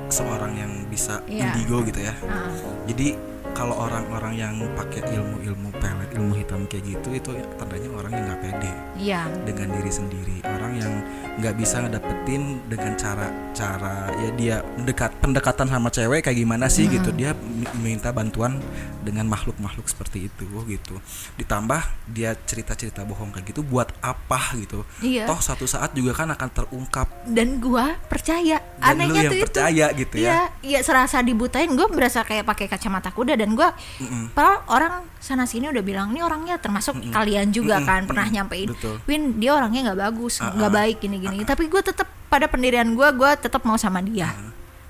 seorang 0.08 0.54
yang 0.54 0.72
bisa 0.86 1.20
Iya. 1.26 1.52
indigo 1.52 1.82
gitu 1.82 2.00
ya. 2.00 2.14
Ah, 2.24 2.48
Jadi 2.86 3.18
kalau 3.56 3.72
orang-orang 3.88 4.36
yang 4.36 4.54
pakai 4.76 5.00
ilmu-ilmu 5.16 5.72
pelet, 5.80 6.12
ilmu 6.12 6.36
hitam 6.36 6.68
kayak 6.68 6.84
gitu, 6.84 7.08
itu 7.16 7.30
tandanya 7.56 7.88
orang 7.96 8.12
yang 8.12 8.24
nggak 8.28 8.40
pede 8.44 8.72
iya 9.00 9.22
dengan 9.48 9.72
diri 9.72 9.88
sendiri. 9.88 10.36
Orang 10.44 10.76
yang 10.76 10.92
nggak 11.40 11.56
bisa 11.56 11.80
ngedapetin 11.80 12.60
dengan 12.68 12.92
cara-cara 13.00 14.12
ya 14.12 14.30
dia 14.36 14.56
mendekat 14.76 15.16
pendekatan 15.24 15.72
sama 15.72 15.88
cewek 15.88 16.28
kayak 16.28 16.36
gimana 16.36 16.68
sih 16.68 16.84
gitu. 16.84 17.08
Dia 17.16 17.32
mi- 17.32 17.72
minta 17.80 18.12
bantuan 18.12 18.60
dengan 19.00 19.24
makhluk-makhluk 19.30 19.88
seperti 19.88 20.28
itu 20.28 20.44
gitu. 20.68 21.00
Ditambah 21.40 21.80
dia 22.12 22.36
cerita-cerita 22.36 23.08
bohong 23.08 23.32
kayak 23.32 23.56
gitu 23.56 23.64
buat 23.64 23.88
apa 24.04 24.52
gitu. 24.60 24.84
Iya. 25.00 25.24
Toh 25.24 25.40
satu 25.40 25.64
saat 25.64 25.96
juga 25.96 26.12
kan 26.12 26.28
akan 26.28 26.48
terungkap 26.52 27.08
dan 27.24 27.56
gua 27.56 27.96
percaya 28.10 28.60
dan 28.76 29.00
lu 29.00 29.08
anehnya 29.08 29.20
yang 29.24 29.32
tuh 29.32 29.40
itu 29.40 29.46
percaya 29.48 29.86
gitu 29.96 30.14
ya. 30.20 30.24
Iya, 30.26 30.40
iya 30.60 30.80
serasa 30.84 31.24
dibutain 31.24 31.70
gue 31.72 31.86
berasa 31.88 32.20
kayak 32.26 32.44
pakai 32.44 32.66
kacamata 32.68 33.14
kuda 33.14 33.38
dan 33.38 33.45
gue 33.52 33.68
Mm-mm. 34.00 34.32
padahal 34.32 34.58
orang 34.66 34.92
sana 35.18 35.44
sini 35.44 35.68
udah 35.68 35.80
bilang 35.80 36.10
nih 36.10 36.22
orangnya 36.22 36.56
termasuk 36.56 36.98
kalian 37.06 37.50
juga 37.50 37.76
Mm-mm, 37.76 37.86
kan 37.86 38.00
pernah 38.02 38.24
mm-mm, 38.24 38.36
nyampein 38.40 38.68
betul. 38.68 38.96
Win 39.04 39.36
dia 39.36 39.52
orangnya 39.52 39.80
nggak 39.86 40.00
bagus 40.00 40.40
Ah, 40.40 40.50
nggak 40.50 40.66
ah. 40.66 40.74
baik 40.74 40.96
gini 40.98 41.16
gini 41.18 41.38
tapi 41.42 41.66
gue 41.66 41.78
tetap 41.80 42.08
pada 42.26 42.46
pendirian 42.46 42.88
gue 42.88 43.08
gue 43.12 43.30
tetap 43.36 43.62
mau 43.62 43.76
sama 43.76 44.00
dia 44.00 44.32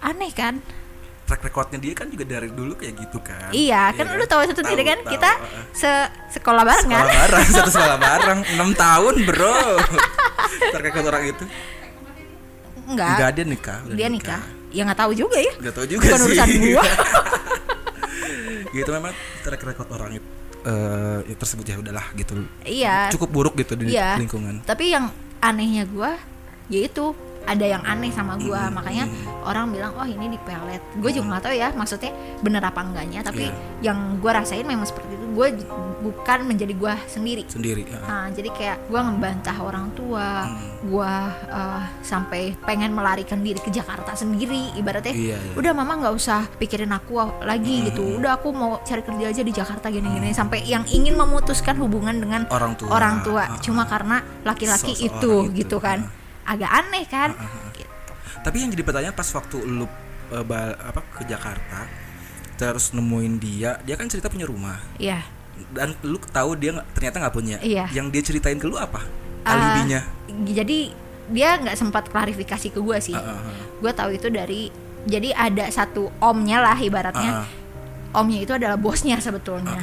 Ah. 0.00 0.08
aneh 0.08 0.30
kan 0.30 0.56
Track 1.26 1.42
recordnya 1.42 1.82
dia 1.82 1.90
kan 1.90 2.06
juga 2.06 2.22
dari 2.22 2.46
dulu 2.48 2.78
kayak 2.78 3.02
gitu 3.02 3.18
kan. 3.18 3.50
iya 3.50 3.90
kan 3.90 4.06
lu 4.08 4.22
tahu 4.24 4.46
satu 4.46 4.62
tidak 4.62 4.86
kan 4.86 4.98
Tahu, 5.00 5.10
kita 5.10 5.30
tahu, 5.34 5.74
se 5.74 5.90
sekolah 6.32 6.62
bareng 6.62 6.86
sekolah 6.86 7.02
kan 7.02 7.18
bareng 7.26 7.46
satu 7.50 7.70
sekolah 7.74 7.96
bareng 7.98 8.38
6 8.54 8.62
tahun 8.78 9.14
bro 9.26 9.58
terkait 10.70 11.02
orang 11.02 11.24
itu 11.26 11.44
enggak. 12.86 13.10
Enggak 13.10 13.30
dia 13.32 13.44
nikah. 13.44 13.78
Dia 13.90 14.06
nikah. 14.06 14.42
Ya 14.70 14.86
nggak 14.86 15.00
tahu 15.00 15.12
juga 15.12 15.34
ya. 15.36 15.52
Gak 15.58 15.74
tau 15.74 15.82
juga 15.82 16.06
Bukan 16.06 16.14
sih. 16.14 16.26
urusan 16.30 16.48
gua. 16.62 16.84
gitu 18.72 18.90
memang 18.90 19.12
track 19.42 19.62
record 19.62 19.88
orang 19.92 20.18
itu 20.18 20.26
eh, 20.66 21.18
ya 21.30 21.34
tersebut 21.38 21.64
ya 21.64 21.76
udahlah 21.78 22.06
gitu. 22.18 22.42
Iya. 22.66 23.06
Cukup 23.14 23.30
buruk 23.30 23.54
gitu 23.54 23.78
di 23.78 23.94
Iya. 23.94 24.18
lingkungan. 24.18 24.66
Tapi 24.66 24.90
yang 24.90 25.10
anehnya 25.38 25.86
gua 25.86 26.18
yaitu 26.66 27.14
ada 27.46 27.64
yang 27.64 27.82
aneh 27.82 28.10
sama 28.10 28.34
gua 28.36 28.68
makanya 28.68 29.06
orang 29.42 29.70
bilang 29.70 29.94
oh 29.94 30.04
ini 30.04 30.26
di 30.28 30.38
pelet 30.38 30.82
gue 30.92 31.10
juga 31.10 31.26
nggak 31.30 31.42
tahu 31.42 31.54
ya 31.54 31.68
maksudnya 31.72 32.10
bener 32.38 32.60
apa 32.60 32.80
enggaknya 32.80 33.22
tapi 33.22 33.46
Iya. 33.46 33.54
yang 33.84 34.18
gua 34.18 34.42
rasain 34.42 34.62
memang 34.62 34.82
seperti 34.82 35.14
itu 35.14 35.24
gue 35.30 35.48
bukan 36.02 36.38
menjadi 36.44 36.72
gua 36.72 36.94
sendiri 37.04 37.44
Sendiri. 37.46 37.82
ya. 37.84 37.98
Nah, 38.00 38.26
jadi 38.28 38.48
kayak 38.48 38.76
gua 38.86 39.04
ngebantah 39.04 39.56
orang 39.58 39.86
tua, 39.92 40.46
Hmm. 40.46 40.56
gua 40.86 41.12
eh, 41.46 41.82
sampai 42.00 42.42
pengen 42.58 42.90
melarikan 42.90 43.40
diri 43.40 43.58
ke 43.58 43.68
Jakarta 43.68 44.12
sendiri, 44.12 44.72
ibaratnya. 44.74 45.12
Iya, 45.12 45.36
iya. 45.36 45.52
Udah 45.54 45.72
mama 45.72 45.98
nggak 45.98 46.14
usah 46.14 46.48
pikirin 46.56 46.88
aku 46.90 47.16
lagi 47.42 47.86
gitu. 47.86 48.16
Udah 48.16 48.36
aku 48.36 48.48
mau 48.50 48.80
cari 48.80 49.02
kerja 49.02 49.24
aja 49.28 49.42
di 49.42 49.52
Jakarta 49.52 49.86
gini-gini. 49.88 50.32
Sampai 50.32 50.64
yang 50.64 50.86
ingin 50.86 51.14
memutuskan 51.14 51.76
hubungan 51.76 52.16
dengan 52.16 52.48
Orang 52.48 52.72
tua. 52.74 52.88
orang 52.90 53.16
tua, 53.20 53.44
Ah, 53.46 53.58
cuma 53.58 53.84
karena 53.84 54.16
laki-laki 54.42 54.94
itu, 54.96 55.50
itu. 55.50 55.52
gitu 55.54 55.76
kan. 55.78 56.06
Agak 56.46 56.70
aneh 56.70 57.04
kan? 57.04 57.34
Gitu. 57.72 58.12
Tapi 58.40 58.56
yang 58.56 58.70
jadi 58.70 58.82
pertanyaan 58.82 59.12
pas 59.12 59.26
waktu 59.28 59.58
lu 59.60 59.86
eh, 60.28 60.42
ba- 60.42 60.78
apa 60.80 61.02
ke 61.12 61.22
Jakarta 61.24 61.86
terus 62.54 62.90
nemuin 62.90 63.34
dia, 63.36 63.76
dia 63.82 63.94
kan 63.94 64.08
cerita 64.08 64.26
punya 64.26 64.48
rumah 64.48 64.80
Iya. 64.96 65.20
dan 65.70 65.92
lu 66.00 66.16
tahu 66.16 66.56
dia 66.56 66.72
ternyata 66.94 67.20
nggak 67.20 67.34
punya. 67.34 67.56
Iya. 67.60 67.84
Yang 67.92 68.06
dia 68.08 68.22
ceritain 68.24 68.56
ke 68.56 68.64
lu 68.64 68.74
apa? 68.74 69.04
Ah, 69.42 69.76
Alibinya. 69.76 70.00
Jadi 70.46 70.88
dia 71.26 71.58
nggak 71.58 71.74
sempat 71.74 72.08
klarifikasi 72.08 72.70
ke 72.70 72.78
gua 72.78 72.96
sih. 72.96 73.12
Ah, 73.12 73.34
ah, 73.34 73.38
ah. 73.44 73.54
Gue 73.76 73.92
tahu 73.92 74.10
itu 74.10 74.28
dari 74.28 74.72
jadi 75.04 75.30
ada 75.32 75.68
satu 75.68 76.08
omnya 76.18 76.58
lah 76.58 76.74
ibaratnya. 76.74 77.30
Ah, 77.30 77.44
ah. 77.44 77.48
omnya 78.16 78.40
itu 78.40 78.52
adalah 78.52 78.74
bosnya 78.74 79.20
sebetulnya. 79.20 79.76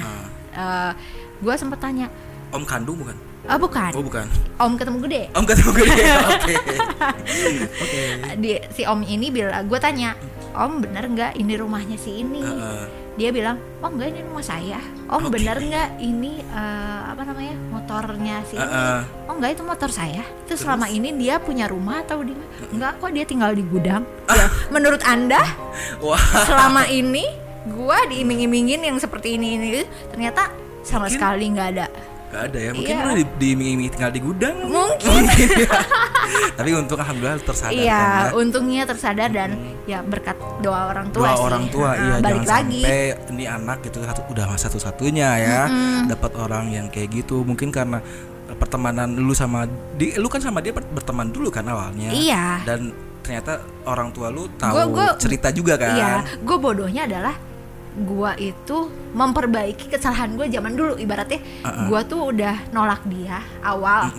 Ah, 0.51 0.97
gue 1.37 1.53
sempet 1.53 1.77
tanya, 1.77 2.09
Om 2.49 2.63
kandung 2.63 3.01
bukan? 3.01 3.17
Ah 3.43 3.57
bukan, 3.57 3.91
Oh 3.91 4.01
bukan. 4.01 4.25
om 4.57 4.73
ketemu 4.73 4.97
gede. 5.03 5.21
Om 5.31 5.43
ketemu 5.43 5.71
gede. 5.75 6.03
Oke. 6.31 6.53
Oke. 8.31 8.55
Si 8.71 8.81
om 8.83 9.01
ini 9.01 9.27
bilang, 9.29 9.65
gue 9.65 9.77
tanya, 9.77 10.15
om 10.53 10.79
bener 10.79 11.03
nggak 11.05 11.31
ini 11.35 11.53
rumahnya 11.53 11.97
si 11.97 12.21
ini? 12.21 12.39
Heeh. 12.39 12.83
Dia 13.13 13.29
bilang, 13.29 13.61
oh 13.77 13.93
enggak 13.93 14.09
ini 14.09 14.25
rumah 14.25 14.41
saya. 14.41 14.81
Om 15.05 15.27
Oke. 15.27 15.37
bener 15.37 15.59
nggak 15.59 15.89
ini 15.99 16.41
eh, 16.41 17.01
apa 17.05 17.21
namanya 17.23 17.53
motornya 17.69 18.35
si 18.43 18.55
ini? 18.55 18.63
Heeh. 18.63 18.99
Oh 19.27 19.33
enggak 19.35 19.51
itu 19.53 19.63
motor 19.63 19.89
saya. 19.91 20.23
Itu 20.41 20.55
selama 20.55 20.87
ini 20.87 21.13
dia 21.13 21.37
punya 21.37 21.67
rumah 21.67 22.01
atau 22.01 22.23
di 22.23 22.33
enggak 22.71 22.97
kok 22.97 23.11
dia 23.11 23.21
tinggal 23.23 23.51
di 23.51 23.61
gudang. 23.61 24.01
Ya, 24.33 24.49
menurut 24.73 25.05
anda 25.05 25.45
Wah. 26.01 26.17
selama 26.41 26.89
ini 26.89 27.21
gua 27.69 28.01
diiming-imingin 28.09 28.81
yang 28.81 28.97
seperti 28.97 29.37
ini 29.37 29.55
ini 29.55 29.67
ternyata 30.09 30.49
sama 30.81 31.05
Mungkin- 31.05 31.13
sekali 31.13 31.45
nggak 31.53 31.69
ada. 31.69 31.85
Gak 32.33 32.43
ada 32.43 32.59
ya. 32.59 32.71
Mungkin 32.71 32.95
Iya. 32.95 33.05
lu 33.05 33.13
di, 33.13 33.25
diiming-iming 33.37 33.87
tinggal 33.87 34.09
di 34.09 34.19
gudang. 34.19 34.55
Mungkin. 34.65 35.21
Tapi 36.57 36.69
untung 36.71 36.97
alhamdulillah 36.97 37.37
tersadar 37.39 37.73
Iya, 37.75 37.93
kan, 37.93 38.25
ya. 38.25 38.33
untungnya 38.33 38.83
tersadar 38.83 39.29
dan 39.29 39.49
ya 39.83 39.99
berkat 40.01 40.33
doa 40.59 40.87
orang 40.87 41.07
tua 41.09 41.21
Dua 41.23 41.31
sih. 41.31 41.43
orang 41.43 41.63
tua 41.67 41.89
Nah, 41.89 41.95
iya 41.95 42.15
balik 42.15 42.41
jangan 42.41 42.45
lagi. 42.47 42.79
sampai 42.79 42.99
ini 43.29 43.45
anak 43.45 43.77
gitu 43.81 43.97
satu 44.01 44.21
udah 44.27 44.45
satu-satunya 44.55 45.29
ya 45.37 45.61
dapat 46.07 46.31
orang 46.35 46.65
yang 46.69 46.87
kayak 46.87 47.11
gitu 47.13 47.43
mungkin 47.43 47.69
karena 47.69 47.99
pertemanan 48.53 49.13
lu 49.13 49.33
sama 49.33 49.65
di 49.93 50.13
lu 50.15 50.25
kan 50.25 50.39
sama 50.39 50.57
dia 50.57 50.71
ber- 50.71 50.87
berteman 50.87 51.27
dulu 51.27 51.49
kan 51.49 51.65
awalnya 51.65 52.09
Iya. 52.09 52.63
dan 52.63 52.93
ternyata 53.19 53.59
orang 53.83 54.09
tua 54.09 54.27
lu 54.27 54.47
tahu 54.53 54.73
Gua- 54.73 54.89
gua- 54.89 55.15
cerita 55.17 55.49
juga 55.49 55.73
kan 55.75 55.91
Iya, 55.91 56.11
gue 56.39 56.57
bodohnya 56.57 57.03
adalah 57.03 57.35
gua 57.93 58.33
itu 58.35 58.89
memperbaiki 59.13 59.85
kesalahan 59.87 60.33
gue 60.33 60.49
zaman 60.49 60.73
dulu 60.73 60.97
ibaratnya 60.97 61.37
gua 61.85 62.01
tuh 62.01 62.33
udah 62.33 62.73
nolak 62.73 63.05
dia 63.05 63.37
awal 63.61 64.09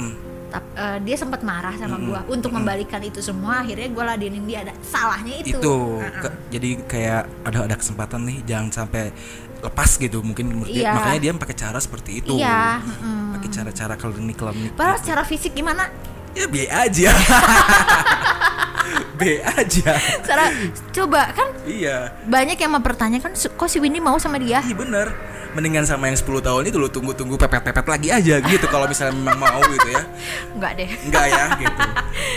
Tap- 0.54 0.70
eh, 0.78 0.98
dia 1.02 1.18
sempat 1.18 1.42
marah 1.42 1.74
sama 1.74 1.98
gua 1.98 2.22
untuk 2.30 2.54
membalikan 2.54 3.02
itu 3.02 3.18
semua 3.18 3.66
akhirnya 3.66 3.90
gua 3.90 4.14
ladenin 4.14 4.46
dia 4.46 4.62
ada 4.62 4.70
salahnya 4.86 5.42
itu, 5.42 5.58
itu 5.58 5.74
Heeh. 5.98 6.22
ke- 6.22 6.38
jadi 6.54 6.68
kayak 6.86 7.22
ada 7.42 7.58
ada 7.66 7.74
kesempatan 7.74 8.22
nih 8.22 8.38
jangan 8.46 8.70
sampai 8.70 9.10
lepas 9.64 9.90
gitu. 9.98 10.22
Mungkin 10.22 10.44
menurut 10.54 10.70
dia. 10.70 10.86
Iya. 10.86 10.92
makanya 10.94 11.20
dia 11.24 11.30
pakai 11.34 11.56
cara 11.58 11.78
seperti 11.82 12.22
itu. 12.22 12.38
Iya 12.38 12.78
mm. 12.78 13.34
pakai 13.34 13.48
cara-cara 13.50 13.94
klinik-klinik 13.98 14.72
padahal 14.78 14.98
secara 15.02 15.22
fisik 15.26 15.58
gimana? 15.58 15.90
Ya 16.38 16.46
B 16.46 16.70
aja 16.70 17.10
B 19.14 19.38
aja. 19.38 19.94
Secara 20.18 20.50
coba 20.90 21.30
kan 21.30 21.48
iya. 21.64 22.10
banyak 22.24 22.56
yang 22.56 22.72
mempertanyakan 22.72 23.32
"Su- 23.32 23.50
kok 23.50 23.66
si 23.66 23.78
Windy 23.78 23.98
mau 23.98 24.16
sama 24.16 24.36
dia? 24.36 24.58
Iya 24.60 24.74
bener. 24.74 25.08
Mendingan 25.54 25.86
sama 25.86 26.10
yang 26.10 26.18
10 26.18 26.42
tahun 26.42 26.66
itu 26.66 26.74
lu 26.74 26.90
tunggu-tunggu 26.90 27.38
pepet-pepet 27.38 27.86
lagi 27.86 28.08
aja 28.10 28.42
gitu 28.42 28.66
Kalau 28.66 28.90
misalnya 28.90 29.14
memang 29.14 29.38
mau 29.38 29.62
gitu 29.62 29.86
ya. 29.88 30.02
Nggak 30.58 30.72
deh. 30.74 30.90
Enggak 31.06 31.24
ya 31.28 31.44
gitu. 31.62 31.82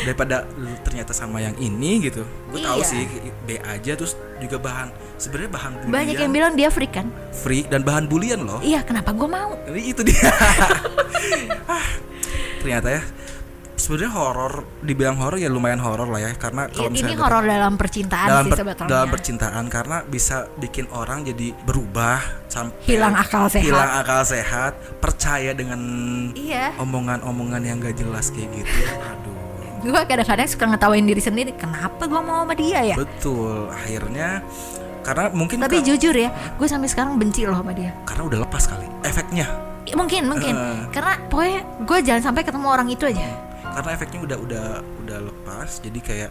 Daripada 0.05 0.35
lu 0.53 0.69
ternyata 0.79 1.11
sama 1.11 1.41
yang 1.41 1.57
ini 1.57 1.97
gitu. 2.03 2.21
Gue 2.47 2.61
tahu 2.61 2.77
Iya. 2.77 2.85
sih 2.85 3.01
B 3.43 3.57
aja 3.57 3.91
terus 3.93 4.13
juga 4.37 4.61
bahan 4.61 4.93
sebenarnya 5.17 5.49
bahan 5.49 5.71
bulian 5.81 5.93
banyak 5.97 6.15
yang 6.15 6.29
bilang 6.29 6.53
dia 6.53 6.69
freak 6.69 6.93
kan? 6.93 7.09
Freak 7.33 7.67
dan 7.67 7.81
bahan 7.81 8.05
bulian 8.05 8.45
loh. 8.45 8.61
Iya 8.61 8.85
kenapa 8.85 9.09
gua 9.11 9.25
mau? 9.27 9.49
Itu 9.67 10.05
dia. 10.05 10.29
Ah, 11.67 11.83
Ternyata 12.59 12.87
ya 12.91 13.01
sebenarnya 13.87 14.11
horor 14.19 14.53
dibilang 14.83 15.15
horor 15.15 15.39
ya 15.39 15.47
lumayan 15.47 15.79
horor 15.79 16.11
lah 16.11 16.19
ya 16.19 16.35
karena 16.35 16.67
kalau 16.67 16.91
ini 16.91 16.99
misalnya 16.99 17.19
horor 17.23 17.43
dalam 17.47 17.73
percintaan 17.79 18.27
dalam 18.27 18.45
sih 18.51 18.59
sebetulnya. 18.59 18.89
dalam 18.91 19.07
percintaan 19.07 19.65
karena 19.71 19.97
bisa 20.03 20.51
bikin 20.59 20.91
orang 20.91 21.23
jadi 21.23 21.55
berubah 21.63 22.19
sampai 22.51 22.75
Hilang 22.83 23.15
akal 23.15 23.47
sehat. 23.47 23.63
hilang 23.63 23.91
akal 23.95 24.27
sehat 24.27 24.75
percaya 24.99 25.55
dengan 25.55 25.79
iya. 26.35 26.75
omongan-omongan 26.83 27.63
yang 27.63 27.79
gak 27.79 27.95
jelas 27.95 28.27
kayak 28.35 28.51
gitu. 28.59 28.75
Aduh. 29.15 29.39
Gue 29.87 30.01
kadang-kadang 30.03 30.47
suka 30.51 30.65
ngetawain 30.67 31.07
diri 31.07 31.23
sendiri 31.23 31.51
kenapa 31.55 32.11
gue 32.11 32.19
mau 32.19 32.43
sama 32.43 32.59
dia 32.59 32.83
ya? 32.83 32.95
Betul 32.99 33.71
akhirnya 33.71 34.43
karena 35.07 35.31
mungkin 35.31 35.63
tapi 35.63 35.79
jujur 35.79 36.11
ya 36.11 36.27
gue 36.59 36.67
sampai 36.67 36.91
sekarang 36.91 37.15
benci 37.15 37.47
loh 37.47 37.55
sama 37.55 37.71
dia. 37.71 37.95
Karena 38.03 38.27
udah 38.27 38.39
lepas 38.43 38.67
kali 38.67 38.83
efeknya. 39.07 39.47
Ya, 39.87 39.95
mungkin 39.95 40.27
mungkin. 40.27 40.51
Eh. 40.51 40.91
karena 40.91 41.15
pokoknya 41.31 41.59
gue 41.87 41.97
jangan 42.03 42.23
sampai 42.27 42.43
ketemu 42.43 42.67
orang 42.67 42.91
itu 42.91 43.07
aja 43.07 43.46
karena 43.77 43.93
efeknya 43.93 44.19
udah 44.25 44.37
udah 44.41 44.65
udah 45.05 45.19
lepas 45.21 45.69
jadi 45.85 45.99
kayak 46.01 46.29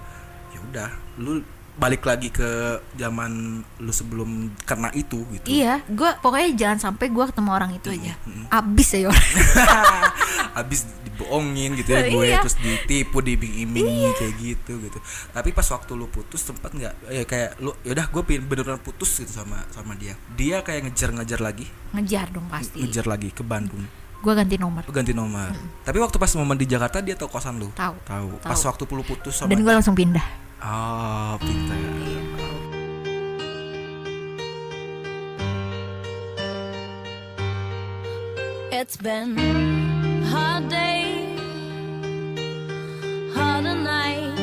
ya 0.50 0.58
udah 0.66 0.88
lu 1.22 1.46
balik 1.76 2.02
lagi 2.02 2.32
ke 2.32 2.80
zaman 2.96 3.60
lu 3.78 3.92
sebelum 3.92 4.48
kena 4.64 4.88
itu 4.96 5.22
gitu. 5.30 5.44
Iya 5.46 5.84
gue 5.86 6.10
pokoknya 6.18 6.50
jangan 6.56 6.78
sampai 6.90 7.12
gue 7.12 7.20
ketemu 7.22 7.50
orang 7.52 7.70
itu 7.70 7.92
aja. 7.92 8.16
abis 8.50 8.88
ya 8.96 9.12
orang 9.12 9.28
habis 10.58 10.88
dibohongin 11.04 11.76
gitu 11.76 11.92
ya 11.92 12.08
gue 12.08 12.24
Iya. 12.26 12.40
terus 12.40 12.56
ditipu 12.56 13.20
diiming-imingi 13.20 14.08
kayak 14.16 14.34
gitu 14.40 14.72
gitu. 14.82 14.98
Tapi 15.30 15.52
pas 15.52 15.68
waktu 15.68 15.92
lu 15.92 16.08
putus 16.08 16.40
sempat 16.42 16.72
nggak 16.72 17.12
ya 17.12 17.22
kayak 17.22 17.60
lu 17.60 17.76
yaudah 17.84 18.08
gue 18.08 18.22
pengen 18.24 18.48
beneran 18.48 18.80
putus 18.80 19.12
gitu 19.20 19.30
sama 19.30 19.60
sama 19.70 19.92
dia. 19.94 20.16
Dia 20.32 20.64
kayak 20.64 20.88
ngejar-ngejar 20.90 21.44
lagi. 21.44 21.68
Ngejar 21.92 22.32
dong 22.32 22.48
pasti. 22.48 22.80
Ngejar 22.80 23.04
lagi 23.04 23.28
ke 23.30 23.44
Bandung 23.44 23.84
gue 24.22 24.32
ganti 24.34 24.56
nomor. 24.56 24.82
Ganti 24.88 25.12
nomor. 25.14 25.52
Tapi 25.84 25.98
waktu 26.00 26.16
pas 26.18 26.32
momen 26.34 26.56
di 26.58 26.66
Jakarta 26.66 26.98
dia 27.04 27.14
tahu 27.14 27.30
kosan 27.30 27.60
lu? 27.60 27.68
Tahu. 27.76 27.94
tahu 28.02 28.28
pas 28.42 28.58
waktu 28.58 28.82
lu 28.88 29.04
putus 29.04 29.36
sama 29.36 29.52
dan 29.52 29.60
gue 29.62 29.72
langsung 29.72 29.94
pindah. 29.94 30.24
Oh 30.62 31.36
pintar. 31.38 31.78
It's 38.76 38.96
been 38.96 39.36
hard 40.28 40.68
day, 40.68 41.32
harder 43.32 43.74
night. 43.74 44.36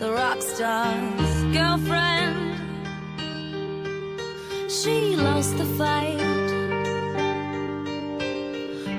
The 0.00 0.08
rock 0.12 0.40
star's 0.40 1.36
girlfriend, 1.52 2.56
she 4.70 5.16
lost 5.16 5.58
the 5.58 5.66
fight. 5.76 6.35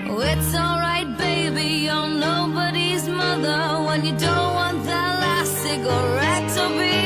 Oh, 0.10 0.22
it's 0.22 0.56
alright, 0.56 1.18
baby, 1.18 1.86
you're 1.86 2.08
nobody's 2.08 3.08
mother 3.10 3.84
when 3.86 4.06
you 4.06 4.18
don't 4.18 4.54
want 4.54 4.86
that 4.86 5.20
last 5.20 5.54
cigarette 5.58 6.50
to 6.56 6.64
be 6.80 6.97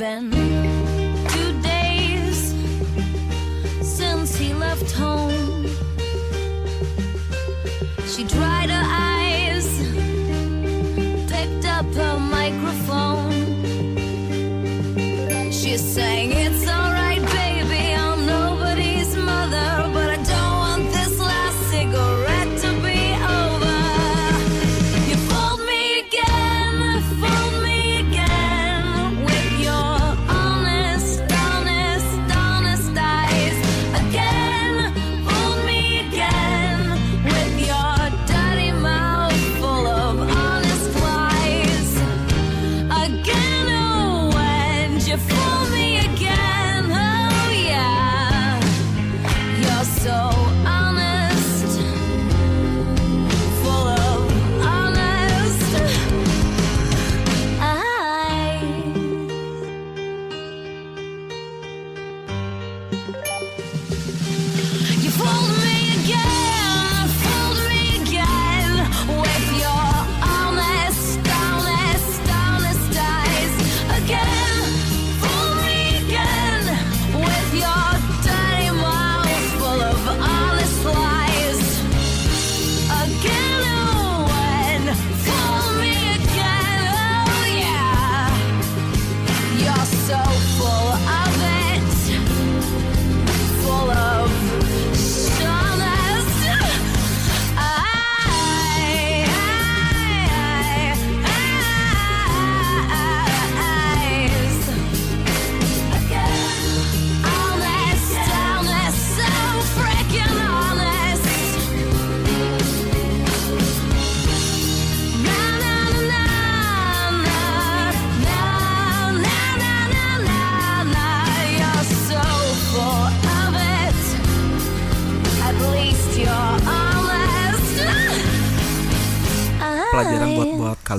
then 0.00 0.39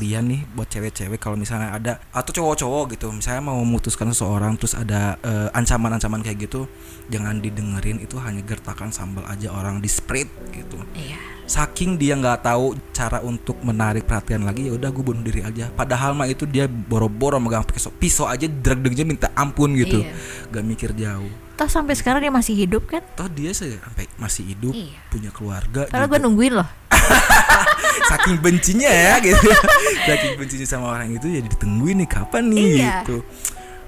kalian 0.01 0.33
nih 0.33 0.41
buat 0.57 0.65
cewek-cewek 0.65 1.21
kalau 1.21 1.37
misalnya 1.37 1.77
ada 1.77 2.01
atau 2.09 2.33
cowok-cowok 2.33 2.97
gitu 2.97 3.13
misalnya 3.13 3.45
mau 3.45 3.61
memutuskan 3.61 4.09
seseorang 4.09 4.57
terus 4.57 4.73
ada 4.73 5.13
eh, 5.21 5.53
ancaman-ancaman 5.53 6.25
kayak 6.25 6.49
gitu 6.49 6.65
jangan 7.05 7.37
didengerin 7.37 8.01
itu 8.01 8.17
hanya 8.17 8.41
gertakan 8.41 8.89
sambal 8.89 9.21
aja 9.29 9.53
orang 9.53 9.77
di 9.77 9.85
spread 9.85 10.25
gitu 10.49 10.81
Iya. 10.97 11.21
saking 11.45 12.01
dia 12.01 12.17
nggak 12.17 12.41
tahu 12.41 12.73
cara 12.89 13.21
untuk 13.21 13.61
menarik 13.61 14.09
perhatian 14.09 14.41
lagi 14.41 14.65
ya 14.65 14.73
udah 14.73 14.89
gue 14.89 15.03
bunuh 15.05 15.21
diri 15.21 15.45
aja 15.45 15.69
padahal 15.69 16.17
mah 16.17 16.25
itu 16.25 16.49
dia 16.49 16.65
boro-boro 16.65 17.37
megang 17.37 17.61
pisau 17.61 17.93
pisau 17.93 18.25
aja 18.25 18.49
drag-dragnya 18.49 19.05
minta 19.05 19.29
ampun 19.37 19.77
gitu 19.77 20.01
Iya. 20.01 20.17
gak 20.49 20.65
mikir 20.65 20.97
jauh 20.97 21.29
Toh 21.53 21.69
sampai 21.69 21.93
sekarang 21.93 22.25
dia 22.25 22.33
masih 22.33 22.57
hidup 22.57 22.89
kan? 22.89 23.05
toh 23.13 23.29
dia 23.29 23.53
sih 23.53 23.77
sampai 23.77 24.09
masih 24.17 24.49
hidup 24.49 24.73
Iya. 24.73 24.97
punya 25.13 25.29
keluarga 25.29 25.85
Padahal 25.85 26.09
gue 26.09 26.17
nungguin 26.17 26.57
loh. 26.57 26.65
saking 28.09 28.37
bencinya 28.39 28.89
ya 28.89 29.19
gitu 29.19 29.39
saking 30.03 30.33
bencinya 30.35 30.67
sama 30.67 30.85
orang 30.91 31.11
itu 31.11 31.27
ya 31.27 31.41
ditungguin 31.41 32.03
nih 32.05 32.09
kapan 32.09 32.43
nih 32.49 32.65
Iya. 32.79 32.93
gitu 33.03 33.17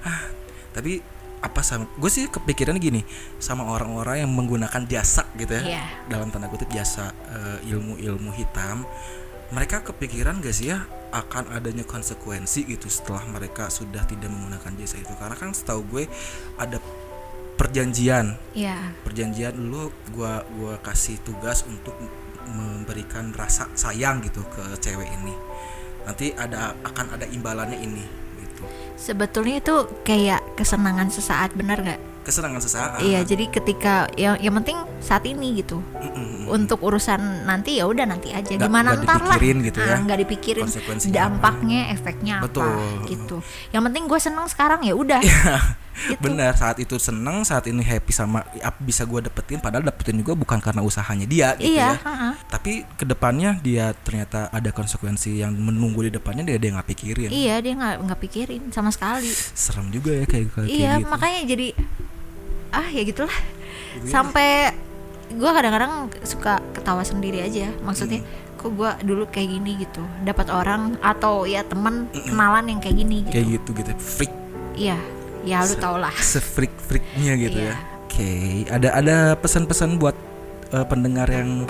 Ah, 0.03 0.27
tapi 0.71 0.99
apa 1.39 1.59
sama 1.59 1.87
gue 1.93 2.07
sih 2.07 2.27
kepikiran 2.27 2.75
gini 2.75 3.03
sama 3.35 3.67
orang-orang 3.67 4.23
yang 4.23 4.31
menggunakan 4.31 4.83
jasa 4.85 5.27
gitu 5.35 5.59
ya 5.59 5.63
Iya. 5.79 5.83
dalam 6.07 6.27
tanda 6.27 6.47
kutip 6.47 6.67
jasa 6.69 7.11
eh, 7.27 7.71
ilmu-ilmu 7.71 8.31
hitam 8.31 8.83
mereka 9.51 9.83
kepikiran 9.83 10.39
gak 10.39 10.55
sih 10.55 10.71
ya 10.71 10.83
akan 11.13 11.53
adanya 11.53 11.85
konsekuensi 11.85 12.65
gitu 12.65 12.89
setelah 12.89 13.21
mereka 13.27 13.69
sudah 13.69 14.01
tidak 14.03 14.27
menggunakan 14.27 14.71
jasa 14.75 14.97
itu 14.97 15.13
karena 15.13 15.35
kan 15.35 15.53
setahu 15.53 15.83
gue 15.85 16.03
ada 16.57 16.81
perjanjian 17.53 18.33
Iya. 18.51 18.97
perjanjian 19.05 19.53
dulu 19.53 19.93
gua 20.09 20.41
gua 20.57 20.81
kasih 20.81 21.21
tugas 21.21 21.61
untuk 21.63 21.93
memberikan 22.45 23.31
rasa 23.31 23.69
sayang 23.73 24.19
gitu 24.19 24.43
ke 24.45 24.61
cewek 24.77 25.07
ini 25.13 25.33
nanti 26.03 26.31
ada 26.31 26.75
akan 26.81 27.13
ada 27.13 27.25
imbalannya 27.25 27.79
ini 27.79 28.03
gitu 28.39 28.63
Sebetulnya 28.93 29.59
itu 29.59 29.75
kayak 30.01 30.55
kesenangan 30.55 31.07
sesaat 31.07 31.51
bener 31.53 31.79
nggak? 31.79 32.01
kesenangan 32.23 32.63
sesaat 32.63 32.89
Iya, 33.03 33.27
jadi 33.27 33.51
ketika 33.51 34.07
yang 34.15 34.39
yang 34.39 34.55
penting 34.55 34.79
saat 35.03 35.27
ini 35.27 35.59
gitu. 35.59 35.83
Mm-mm. 35.91 36.47
Untuk 36.47 36.79
urusan 36.79 37.19
nanti 37.43 37.75
ya 37.75 37.83
udah 37.83 38.07
nanti 38.07 38.31
aja. 38.31 38.47
Nggak- 38.47 38.63
Gimana 38.63 38.89
nggak 38.89 39.03
ntar 39.03 39.19
lah. 39.19 39.35
dipikirin 39.35 39.57
gitu 39.59 39.79
ya. 39.83 39.91
Ah, 39.91 39.99
nggak 39.99 40.19
dipikirin 40.23 40.65
dampaknya, 41.11 41.81
efeknya 41.91 42.39
Betul. 42.39 42.63
apa 42.63 43.11
gitu. 43.11 43.35
Yang 43.69 43.83
penting 43.91 44.03
gue 44.07 44.19
seneng 44.21 44.47
sekarang 44.47 44.87
ya 44.87 44.95
udah. 44.95 45.19
Gitu. 45.93 46.17
benar 46.19 46.51
saat 46.53 46.77
itu 46.77 46.97
seneng 46.97 47.41
saat 47.41 47.63
ini 47.65 47.79
happy 47.79 48.09
sama 48.09 48.41
bisa 48.79 49.05
gua 49.05 49.21
dapetin 49.21 49.57
padahal 49.57 49.85
dapetin 49.85 50.17
juga 50.17 50.33
bukan 50.33 50.57
karena 50.57 50.81
usahanya 50.81 51.23
dia 51.23 51.53
gitu 51.53 51.69
Iya, 51.71 51.93
ya 51.93 52.01
ha-ha. 52.01 52.29
tapi 52.47 52.81
ke 52.93 53.05
depannya 53.05 53.55
dia 53.57 53.93
ternyata 53.95 54.49
ada 54.49 54.69
konsekuensi 54.69 55.37
yang 55.37 55.53
menunggu 55.53 56.03
di 56.03 56.11
depannya 56.11 56.43
dia 56.43 56.57
dia 56.57 56.73
nggak 56.73 56.89
pikirin 56.89 57.29
Iya, 57.29 57.55
dia 57.59 57.73
nggak 57.73 57.95
nggak 58.03 58.19
pikirin 58.19 58.61
sama 58.69 58.89
sekali. 58.89 59.29
serem 59.53 59.87
juga 59.87 60.11
ya 60.11 60.25
kayak 60.25 60.47
kayak 60.51 60.67
iya, 60.67 60.91
gitu 60.97 61.07
makanya 61.07 61.39
jadi 61.45 61.67
ah 62.71 62.87
ya 62.87 63.01
gitulah. 63.03 63.37
Sampai 64.03 64.73
gue 65.29 65.45
kadang-kadang 65.47 65.93
suka 66.23 66.57
ketawa 66.73 67.01
sendiri 67.01 67.37
aja. 67.39 67.69
Maksudnya 67.79 68.21
Hmm. 68.21 68.57
kok 68.57 68.71
gue 68.71 68.91
dulu 69.03 69.23
kayak 69.27 69.49
gini 69.51 69.71
gitu. 69.77 70.01
Dapat 70.21 70.49
orang 70.49 70.97
atau 70.99 71.45
ya 71.45 71.61
teman 71.61 72.09
kenalan 72.11 72.65
yang 72.65 72.79
kayak 72.79 72.97
gini 72.97 73.15
gitu. 73.23 73.33
kayak 73.33 73.47
gitu 73.51 73.69
gitu 73.75 73.91
freak 73.99 74.33
Iya, 74.73 74.97
ya 75.43 75.61
lu 75.61 75.75
tau 75.75 75.95
lah. 75.97 76.13
sefreak 76.15 76.71
freaknya 76.79 77.33
gitu 77.37 77.59
Iya. 77.59 77.71
ya 77.71 77.75
oke 78.03 78.31
ada 78.69 78.89
ada 78.93 79.15
pesan-pesan 79.35 79.95
buat 79.95 80.15
eh, 80.69 80.85
pendengar 80.85 81.27
yang 81.27 81.67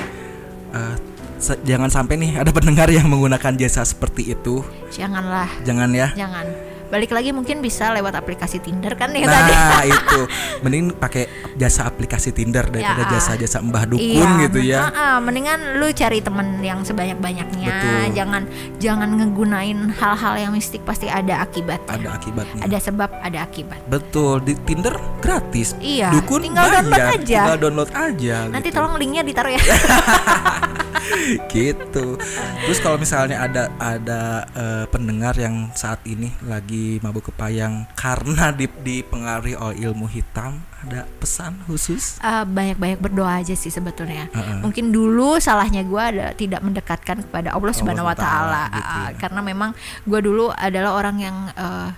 se- 1.37 1.59
jangan 1.61 1.87
sampai 1.87 2.15
nih 2.15 2.31
ada 2.35 2.49
pendengar 2.49 2.87
yang 2.87 3.05
menggunakan 3.05 3.53
jasa 3.53 3.83
seperti 3.83 4.31
itu 4.31 4.63
Janganlah, 4.89 5.49
jangan 5.61 5.89
ya 5.91 6.09
jangan. 6.13 6.45
Balik 6.93 7.09
lagi 7.09 7.33
mungkin 7.33 7.57
bisa 7.57 7.89
lewat 7.89 8.13
aplikasi 8.13 8.61
Tinder 8.61 8.93
kan 8.93 9.09
ya 9.11 9.25
tadi. 9.25 9.49
nah 9.49 9.81
itu 9.89 10.19
mending 10.61 10.93
pakai 10.93 11.25
jasa 11.55 11.83
aplikasi 11.83 12.29
Tinder 12.29 12.63
daripada 12.63 13.01
Ya. 13.03 13.17
jasa-jasa 13.17 13.57
mbah 13.59 13.83
dukun 13.83 14.05
Iya, 14.05 14.43
gitu 14.43 14.59
ya 14.61 14.79
ah, 14.83 14.91
ah, 14.93 15.17
mendingan 15.17 15.57
lu 15.75 15.89
cari 15.89 16.19
temen 16.19 16.61
yang 16.61 16.83
sebanyak-banyaknya. 16.83 17.65
Betul. 17.67 18.01
Jangan 18.13 18.41
jangan 18.77 19.09
ngegunain 19.11 19.89
hal-hal 19.91 20.33
yang 20.37 20.51
mistik 20.51 20.83
pasti 20.83 21.09
ada 21.09 21.41
akibatnya. 21.41 21.89
ada 21.89 22.09
akibatnya 22.13 22.61
Ada 22.61 22.77
sebab, 22.79 23.09
ada 23.17 23.39
akibat. 23.41 23.79
betul 23.87 24.37
di 24.39 24.53
Tinder 24.61 24.93
gratis 25.17 25.73
Iya, 25.79 26.13
dukun 26.13 26.45
tinggal 26.45 26.69
download 26.69 27.01
aja. 27.01 27.39
tinggal 27.41 27.57
download 27.59 27.89
aja 27.89 28.37
Nanti 28.47 28.69
gitu. 28.69 28.77
tolong 28.77 28.93
linknya 28.95 29.23
ditaruh 29.23 29.49
ya. 29.49 29.63
gitu. 31.53 32.17
Terus 32.65 32.79
kalau 32.79 32.97
misalnya 32.97 33.43
ada 33.43 33.63
ada 33.77 34.47
eh, 34.53 34.85
pendengar 34.89 35.35
yang 35.35 35.71
saat 35.75 35.99
ini 36.07 36.31
lagi 36.47 36.99
mabuk 37.03 37.33
kepayang 37.33 37.87
karena 37.97 38.51
di, 38.53 38.67
dipengaruhi 38.69 39.55
oleh 39.57 39.77
ilmu 39.89 40.07
hitam, 40.07 40.63
ada 40.85 41.07
pesan 41.19 41.59
khusus? 41.67 42.19
Ah, 42.19 42.43
banyak-banyak 42.43 42.99
berdoa 42.99 43.43
aja 43.43 43.55
sih 43.55 43.71
sebetulnya. 43.71 44.27
Heeh. 44.31 44.59
Mungkin 44.63 44.91
dulu 44.91 45.39
salahnya 45.39 45.83
gue 45.83 46.01
ada 46.01 46.31
tidak 46.35 46.61
mendekatkan 46.63 47.23
kepada 47.23 47.55
Allah 47.55 47.73
Subhanahu 47.75 48.07
Wa 48.07 48.17
Taala 48.17 48.63
gitu 48.71 48.97
ya. 48.99 49.09
karena 49.19 49.41
memang 49.43 49.71
gue 50.07 50.19
dulu 50.19 50.51
adalah 50.55 50.95
orang 50.97 51.17
yang 51.19 51.37
eh, 51.55 51.89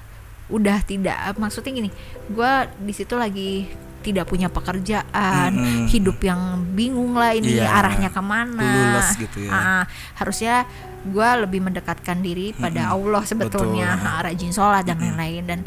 udah 0.46 0.78
tidak 0.86 1.18
maksudnya 1.42 1.74
gini 1.74 1.90
gue 2.30 2.52
di 2.78 2.94
situ 2.94 3.18
lagi 3.18 3.66
tidak 4.06 4.30
punya 4.30 4.46
pekerjaan 4.48 5.50
Mm-mm. 5.52 5.86
hidup 5.90 6.22
yang 6.22 6.38
bingung 6.72 7.18
lah 7.18 7.34
ini 7.34 7.58
Iya. 7.58 7.74
arahnya 7.74 8.10
ke 8.10 8.22
mana 8.22 9.02
gitu 9.18 9.42
ya. 9.42 9.52
Ah, 9.52 9.84
harusnya 10.16 10.70
gue 11.02 11.30
lebih 11.42 11.62
mendekatkan 11.62 12.22
diri 12.22 12.54
pada 12.54 12.94
Allah 12.94 13.26
sebetulnya 13.26 13.98
Betul. 13.98 14.22
Rajin 14.26 14.52
sholat 14.54 14.84
dan 14.86 14.98
lain-lain 14.98 15.44
dan 15.44 15.60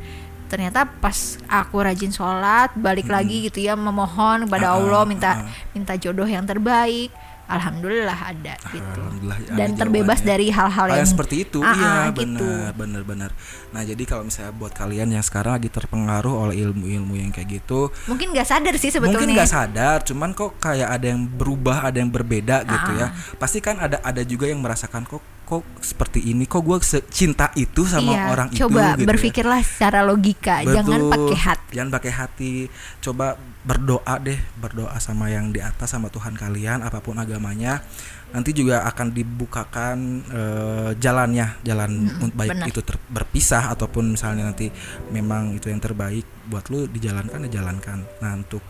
ternyata 0.48 0.88
pas 0.88 1.36
aku 1.44 1.76
rajin 1.78 2.08
sholat 2.08 2.72
balik 2.72 3.06
lagi 3.06 3.44
gitu 3.44 3.60
ya 3.60 3.76
memohon 3.76 4.48
kepada 4.48 4.72
Ah, 4.72 4.80
Allah 4.80 5.02
ah, 5.02 5.06
minta 5.06 5.30
ah. 5.34 5.44
minta 5.70 5.92
jodoh 5.94 6.24
yang 6.24 6.42
terbaik 6.42 7.12
alhamdulillah 7.48 8.14
ada 8.14 8.54
gitu 8.68 8.84
Alhamdulillah 8.94 9.36
ada 9.40 9.56
dan 9.56 9.68
terbebas 9.74 10.18
jawabannya. 10.18 10.30
dari 10.30 10.46
hal-hal 10.48 10.68
Hal 10.78 10.88
yang 10.90 10.98
yang 10.98 11.08
seperti 11.08 11.36
itu 11.42 11.58
Ah, 11.58 11.72
iya 11.72 11.88
ah, 11.88 12.06
benar 12.10 12.38
gitu. 12.38 12.76
benar 12.76 13.02
benar 13.02 13.30
nah 13.68 13.82
jadi 13.82 14.02
kalau 14.04 14.22
misalnya 14.22 14.52
buat 14.52 14.72
kalian 14.72 15.08
yang 15.10 15.20
sekarang 15.20 15.52
lagi 15.54 15.68
terpengaruh 15.68 16.34
oleh 16.38 16.60
ilmu-ilmu 16.60 17.14
yang 17.16 17.30
kayak 17.30 17.48
gitu 17.58 17.88
mungkin 18.04 18.30
nggak 18.30 18.46
sadar 18.46 18.74
sih 18.76 18.88
sebetulnya 18.88 19.18
mungkin 19.18 19.34
nggak 19.34 19.50
sadar 19.50 19.98
cuman 20.02 20.30
kok 20.30 20.56
kayak 20.58 20.88
ada 20.90 21.06
yang 21.08 21.24
berubah 21.24 21.82
ada 21.82 21.96
yang 21.96 22.08
berbeda 22.08 22.62
gitu 22.62 22.90
ya 22.94 23.06
Ah. 23.06 23.10
pasti 23.36 23.58
kan 23.58 23.76
ada 23.76 23.98
ada 24.00 24.20
juga 24.20 24.44
yang 24.44 24.60
merasakan 24.60 25.02
kok 25.02 25.18
kok 25.42 25.64
seperti 25.80 26.20
ini 26.26 26.44
kok 26.44 26.60
gue 26.60 26.76
cinta 27.08 27.48
itu 27.54 27.80
sama 27.82 28.12
Iya, 28.12 28.24
orang 28.28 28.48
coba 28.52 28.68
itu 28.68 28.84
gitu 28.92 29.00
ya. 29.00 29.08
berpikirlah 29.08 29.60
secara 29.64 30.04
logika 30.04 30.60
jangan 30.60 31.00
Betul. 31.00 31.10
pakai 31.10 31.38
hati 31.38 31.64
Jangan 31.68 31.90
pakai 31.90 32.12
hati. 32.12 32.52
Coba 32.98 33.26
berdoa 33.60 34.14
deh, 34.18 34.40
berdoa 34.56 34.96
sama 34.96 35.28
yang 35.28 35.52
di 35.52 35.60
atas 35.60 35.92
sama 35.92 36.08
Tuhan 36.08 36.32
kalian 36.32 36.80
apa 36.80 36.98
pun 36.98 37.20
agamanya. 37.38 37.80
Nanti 38.28 38.52
juga 38.52 38.84
akan 38.84 39.16
dibukakan 39.16 39.96
eh, 40.28 40.90
jalannya, 41.00 41.64
jalan 41.64 42.12
Mm-mm, 42.12 42.36
baik 42.36 42.50
benar. 42.52 42.66
itu 42.68 42.80
ter- 42.84 43.00
berpisah 43.08 43.72
ataupun 43.72 44.12
misalnya 44.12 44.44
nanti 44.52 44.68
memang 45.08 45.56
itu 45.56 45.72
yang 45.72 45.80
terbaik 45.80 46.28
buat 46.44 46.68
lu 46.68 46.84
dijalankan 46.84 47.48
ya 47.48 47.62
jalankan. 47.62 48.04
Nah, 48.20 48.36
untuk 48.36 48.60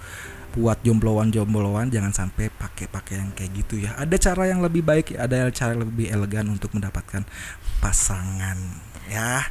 buat 0.54 0.78
jombloan-jombloan 0.86 1.90
jangan 1.90 2.14
sampai 2.14 2.54
pakai-pakai 2.54 3.18
yang 3.18 3.30
kayak 3.34 3.50
gitu 3.58 3.82
ya. 3.82 3.98
Ada 3.98 4.30
cara 4.30 4.46
yang 4.46 4.62
lebih 4.62 4.86
baik, 4.86 5.18
ada 5.18 5.50
cara 5.50 5.74
yang 5.74 5.82
lebih 5.90 6.06
elegan 6.06 6.54
untuk 6.54 6.70
mendapatkan 6.78 7.26
pasangan 7.82 8.58
ya. 9.10 9.42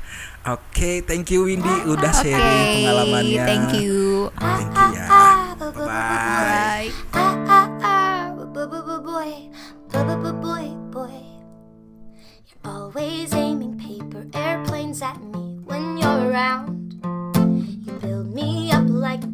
Oke, 0.48 1.04
thank 1.04 1.28
you 1.36 1.44
Windy 1.52 1.84
udah 1.84 2.16
sharing 2.16 2.64
pengalamannya. 2.80 3.44
thank 3.44 3.72
you 3.84 4.32
Thank 4.40 4.72
you 4.72 4.90
ya. 4.96 5.08
Bye 5.60 5.72
bye. 5.76 6.88
bye 7.12 7.36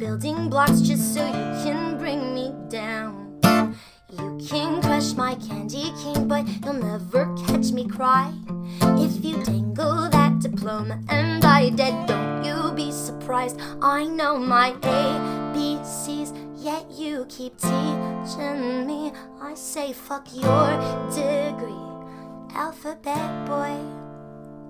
building 0.03 0.49
blocks 0.49 0.81
just 0.81 1.13
so 1.13 1.25
you 1.25 1.47
can 1.63 1.97
bring 1.97 2.35
me 2.35 2.53
down. 2.67 3.39
You 4.11 4.37
can 4.49 4.81
crush 4.81 5.13
my 5.13 5.35
candy 5.35 5.93
cane, 6.03 6.27
but 6.27 6.45
you'll 6.61 6.73
never 6.73 7.33
catch 7.47 7.71
me 7.71 7.87
cry. 7.87 8.33
If 8.99 9.23
you 9.23 9.41
dangle 9.45 10.09
that 10.09 10.39
diploma 10.39 10.99
and 11.07 11.45
I 11.45 11.69
dead, 11.69 12.05
don't 12.05 12.43
you 12.43 12.73
be 12.75 12.91
surprised. 12.91 13.61
I 13.81 14.03
know 14.03 14.37
my 14.37 14.73
ABCs, 14.81 16.35
yet 16.57 16.83
you 16.91 17.25
keep 17.29 17.57
teaching 17.57 18.85
me. 18.85 19.13
I 19.41 19.53
say, 19.55 19.93
fuck 19.93 20.27
your 20.35 20.67
degree, 21.15 21.87
alphabet 22.53 23.47
boy. 23.47 23.79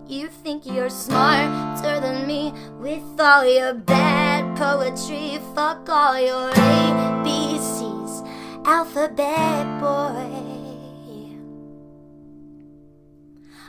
You 0.05 0.27
think 0.27 0.65
you're 0.67 0.91
smarter 0.91 1.99
than 2.01 2.27
me 2.27 2.53
with 2.77 3.19
all 3.19 3.45
your 3.47 3.73
bad 3.73 4.32
poetry. 4.55 5.39
Fuck 5.55 5.89
all 5.89 6.19
your 6.19 6.51
ABCs, 6.51 8.25
alphabet 8.65 9.79
boy. 9.79 10.43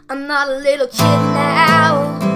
I'm 0.08 0.26
not 0.26 0.48
a 0.48 0.56
little 0.58 0.86
kid 0.86 1.00
now. 1.00 2.34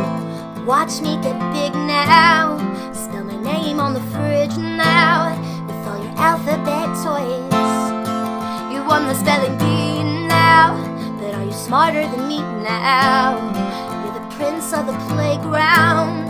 Watch 0.67 1.01
me 1.01 1.17
get 1.23 1.39
big 1.53 1.75
now. 1.75 2.57
Spell 2.93 3.25
my 3.25 3.37
name 3.43 3.81
on 3.81 3.93
the 3.95 4.01
fridge 4.13 4.57
now 4.57 5.37
with 5.67 5.87
all 5.89 6.03
your 6.03 6.15
alphabet 6.17 6.89
toys. 7.05 7.55
You 8.73 8.85
won 8.85 9.07
the 9.07 9.15
spelling 9.15 9.57
bee 9.59 10.03
now, 10.29 10.77
but 11.21 11.35
are 11.35 11.45
you 11.45 11.53
smarter 11.53 12.03
than 12.03 12.27
me 12.29 12.39
now? 12.63 13.37
You're 14.03 14.15
the 14.15 14.37
prince 14.37 14.73
of 14.73 14.87
the 14.87 14.97
playground, 15.13 16.29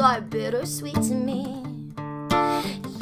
are 0.00 0.20
bittersweet 0.20 0.94
to 0.94 1.14
me. 1.14 1.62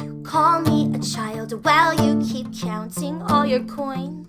You 0.03 0.21
call 0.25 0.61
me 0.61 0.93
a 0.93 0.99
child 0.99 1.53
while 1.63 1.93
you 1.93 2.21
keep 2.27 2.47
counting 2.53 3.21
all 3.23 3.45
your 3.45 3.63
coins. 3.63 4.27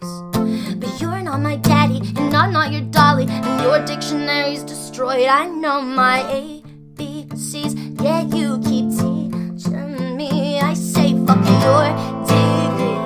But 0.78 1.00
you're 1.00 1.20
not 1.20 1.40
my 1.40 1.56
daddy, 1.56 2.00
and 2.16 2.34
I'm 2.34 2.52
not 2.52 2.70
your 2.72 2.82
dolly, 2.82 3.26
and 3.28 3.62
your 3.62 3.84
dictionary's 3.84 4.62
destroyed. 4.62 5.26
I 5.26 5.46
know 5.48 5.82
my 5.82 6.22
ABCs, 6.22 8.00
yet 8.00 8.32
you 8.34 8.58
keep 8.60 8.90
teaching 8.90 10.16
me. 10.16 10.60
I 10.60 10.74
say, 10.74 11.14
fuck 11.26 11.44
your 11.44 11.90
degree, 12.24 12.98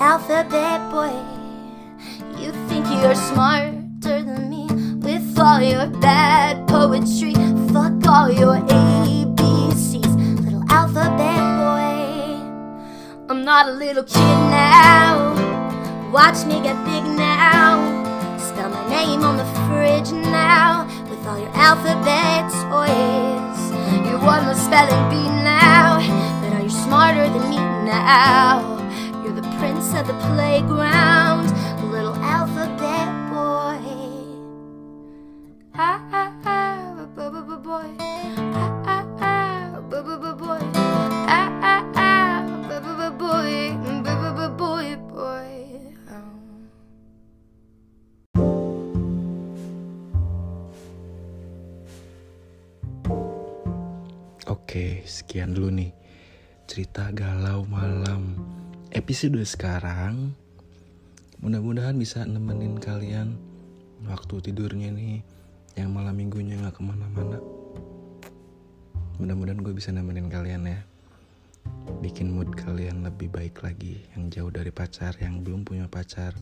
alphabet 0.00 0.90
boy. 0.90 1.14
You 2.40 2.52
think 2.68 2.86
you're 3.02 3.14
smarter 3.14 3.78
than 4.00 4.50
me 4.50 4.66
with 4.96 5.38
all 5.38 5.60
your 5.62 5.86
bad 6.00 6.68
poetry. 6.68 7.34
Fuck 7.72 8.06
all 8.06 8.30
your 8.30 8.56
ABCs, 8.56 8.97
I'm 13.38 13.44
not 13.44 13.68
a 13.68 13.70
little 13.70 14.02
kid 14.02 14.38
now. 14.50 15.30
Watch 16.10 16.44
me 16.44 16.60
get 16.60 16.74
big 16.84 17.04
now. 17.04 17.78
Spell 18.36 18.68
my 18.68 18.88
name 18.90 19.22
on 19.22 19.36
the 19.36 19.44
fridge 19.70 20.10
now 20.10 20.88
with 21.08 21.24
all 21.24 21.38
your 21.38 21.54
alphabet 21.54 22.50
toys. 22.66 22.90
Oh, 22.90 24.10
you 24.10 24.18
won 24.26 24.44
the 24.44 24.54
spelling 24.54 25.04
bee 25.08 25.30
now, 25.46 26.00
but 26.42 26.52
are 26.54 26.62
you 26.64 26.68
smarter 26.68 27.28
than 27.30 27.48
me 27.48 27.58
now? 27.86 28.58
You're 29.22 29.40
the 29.40 29.48
prince 29.60 29.94
of 29.94 30.08
the 30.08 30.18
playground, 30.34 31.27
Oke, 54.68 55.00
sekian 55.08 55.56
dulu 55.56 55.80
nih 55.80 55.96
cerita 56.68 57.08
galau 57.16 57.64
malam 57.72 58.36
episode 58.92 59.40
sekarang. 59.40 60.36
Mudah-mudahan 61.40 61.96
bisa 61.96 62.28
nemenin 62.28 62.76
kalian 62.76 63.32
waktu 64.04 64.44
tidurnya 64.44 64.92
nih 64.92 65.24
yang 65.72 65.88
malam 65.96 66.20
minggunya 66.20 66.60
nggak 66.60 66.76
ke 66.76 66.82
mana-mana. 66.84 67.40
Mudah-mudahan 69.16 69.64
gue 69.64 69.72
bisa 69.72 69.88
nemenin 69.88 70.28
kalian 70.28 70.68
ya. 70.68 70.84
Bikin 72.04 72.28
mood 72.28 72.52
kalian 72.52 73.08
lebih 73.08 73.32
baik 73.32 73.64
lagi 73.64 74.04
yang 74.12 74.28
jauh 74.28 74.52
dari 74.52 74.68
pacar, 74.68 75.16
yang 75.16 75.40
belum 75.40 75.64
punya 75.64 75.88
pacar. 75.88 76.36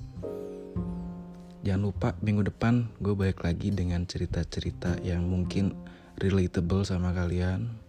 Jangan 1.62 1.78
lupa 1.78 2.18
minggu 2.26 2.42
depan 2.42 2.90
gue 2.98 3.14
balik 3.14 3.46
lagi 3.46 3.70
dengan 3.70 4.02
cerita-cerita 4.02 4.98
yang 5.06 5.30
mungkin 5.30 5.78
relatable 6.18 6.82
sama 6.82 7.14
kalian. 7.14 7.85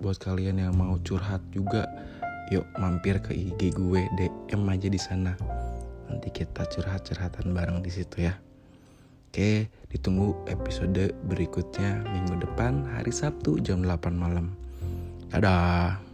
Buat 0.00 0.16
kalian 0.16 0.56
yang 0.56 0.72
mau 0.80 0.96
curhat 1.04 1.44
juga, 1.52 1.84
yuk 2.48 2.64
mampir 2.80 3.20
ke 3.20 3.36
IG 3.36 3.76
gue 3.76 4.02
DM 4.16 4.64
aja 4.64 4.88
di 4.88 4.96
sana. 4.96 5.36
Nanti 6.08 6.32
kita 6.32 6.64
curhat-curhatan 6.66 7.52
bareng 7.52 7.84
di 7.84 7.92
situ 7.92 8.24
ya. 8.24 8.34
Oke, 9.30 9.70
ditunggu 9.92 10.34
episode 10.50 11.14
berikutnya 11.30 12.02
minggu 12.02 12.42
depan 12.42 12.82
hari 12.96 13.14
Sabtu 13.14 13.62
jam 13.62 13.84
8 13.84 14.10
malam. 14.16 14.56
Dadah. 15.30 16.09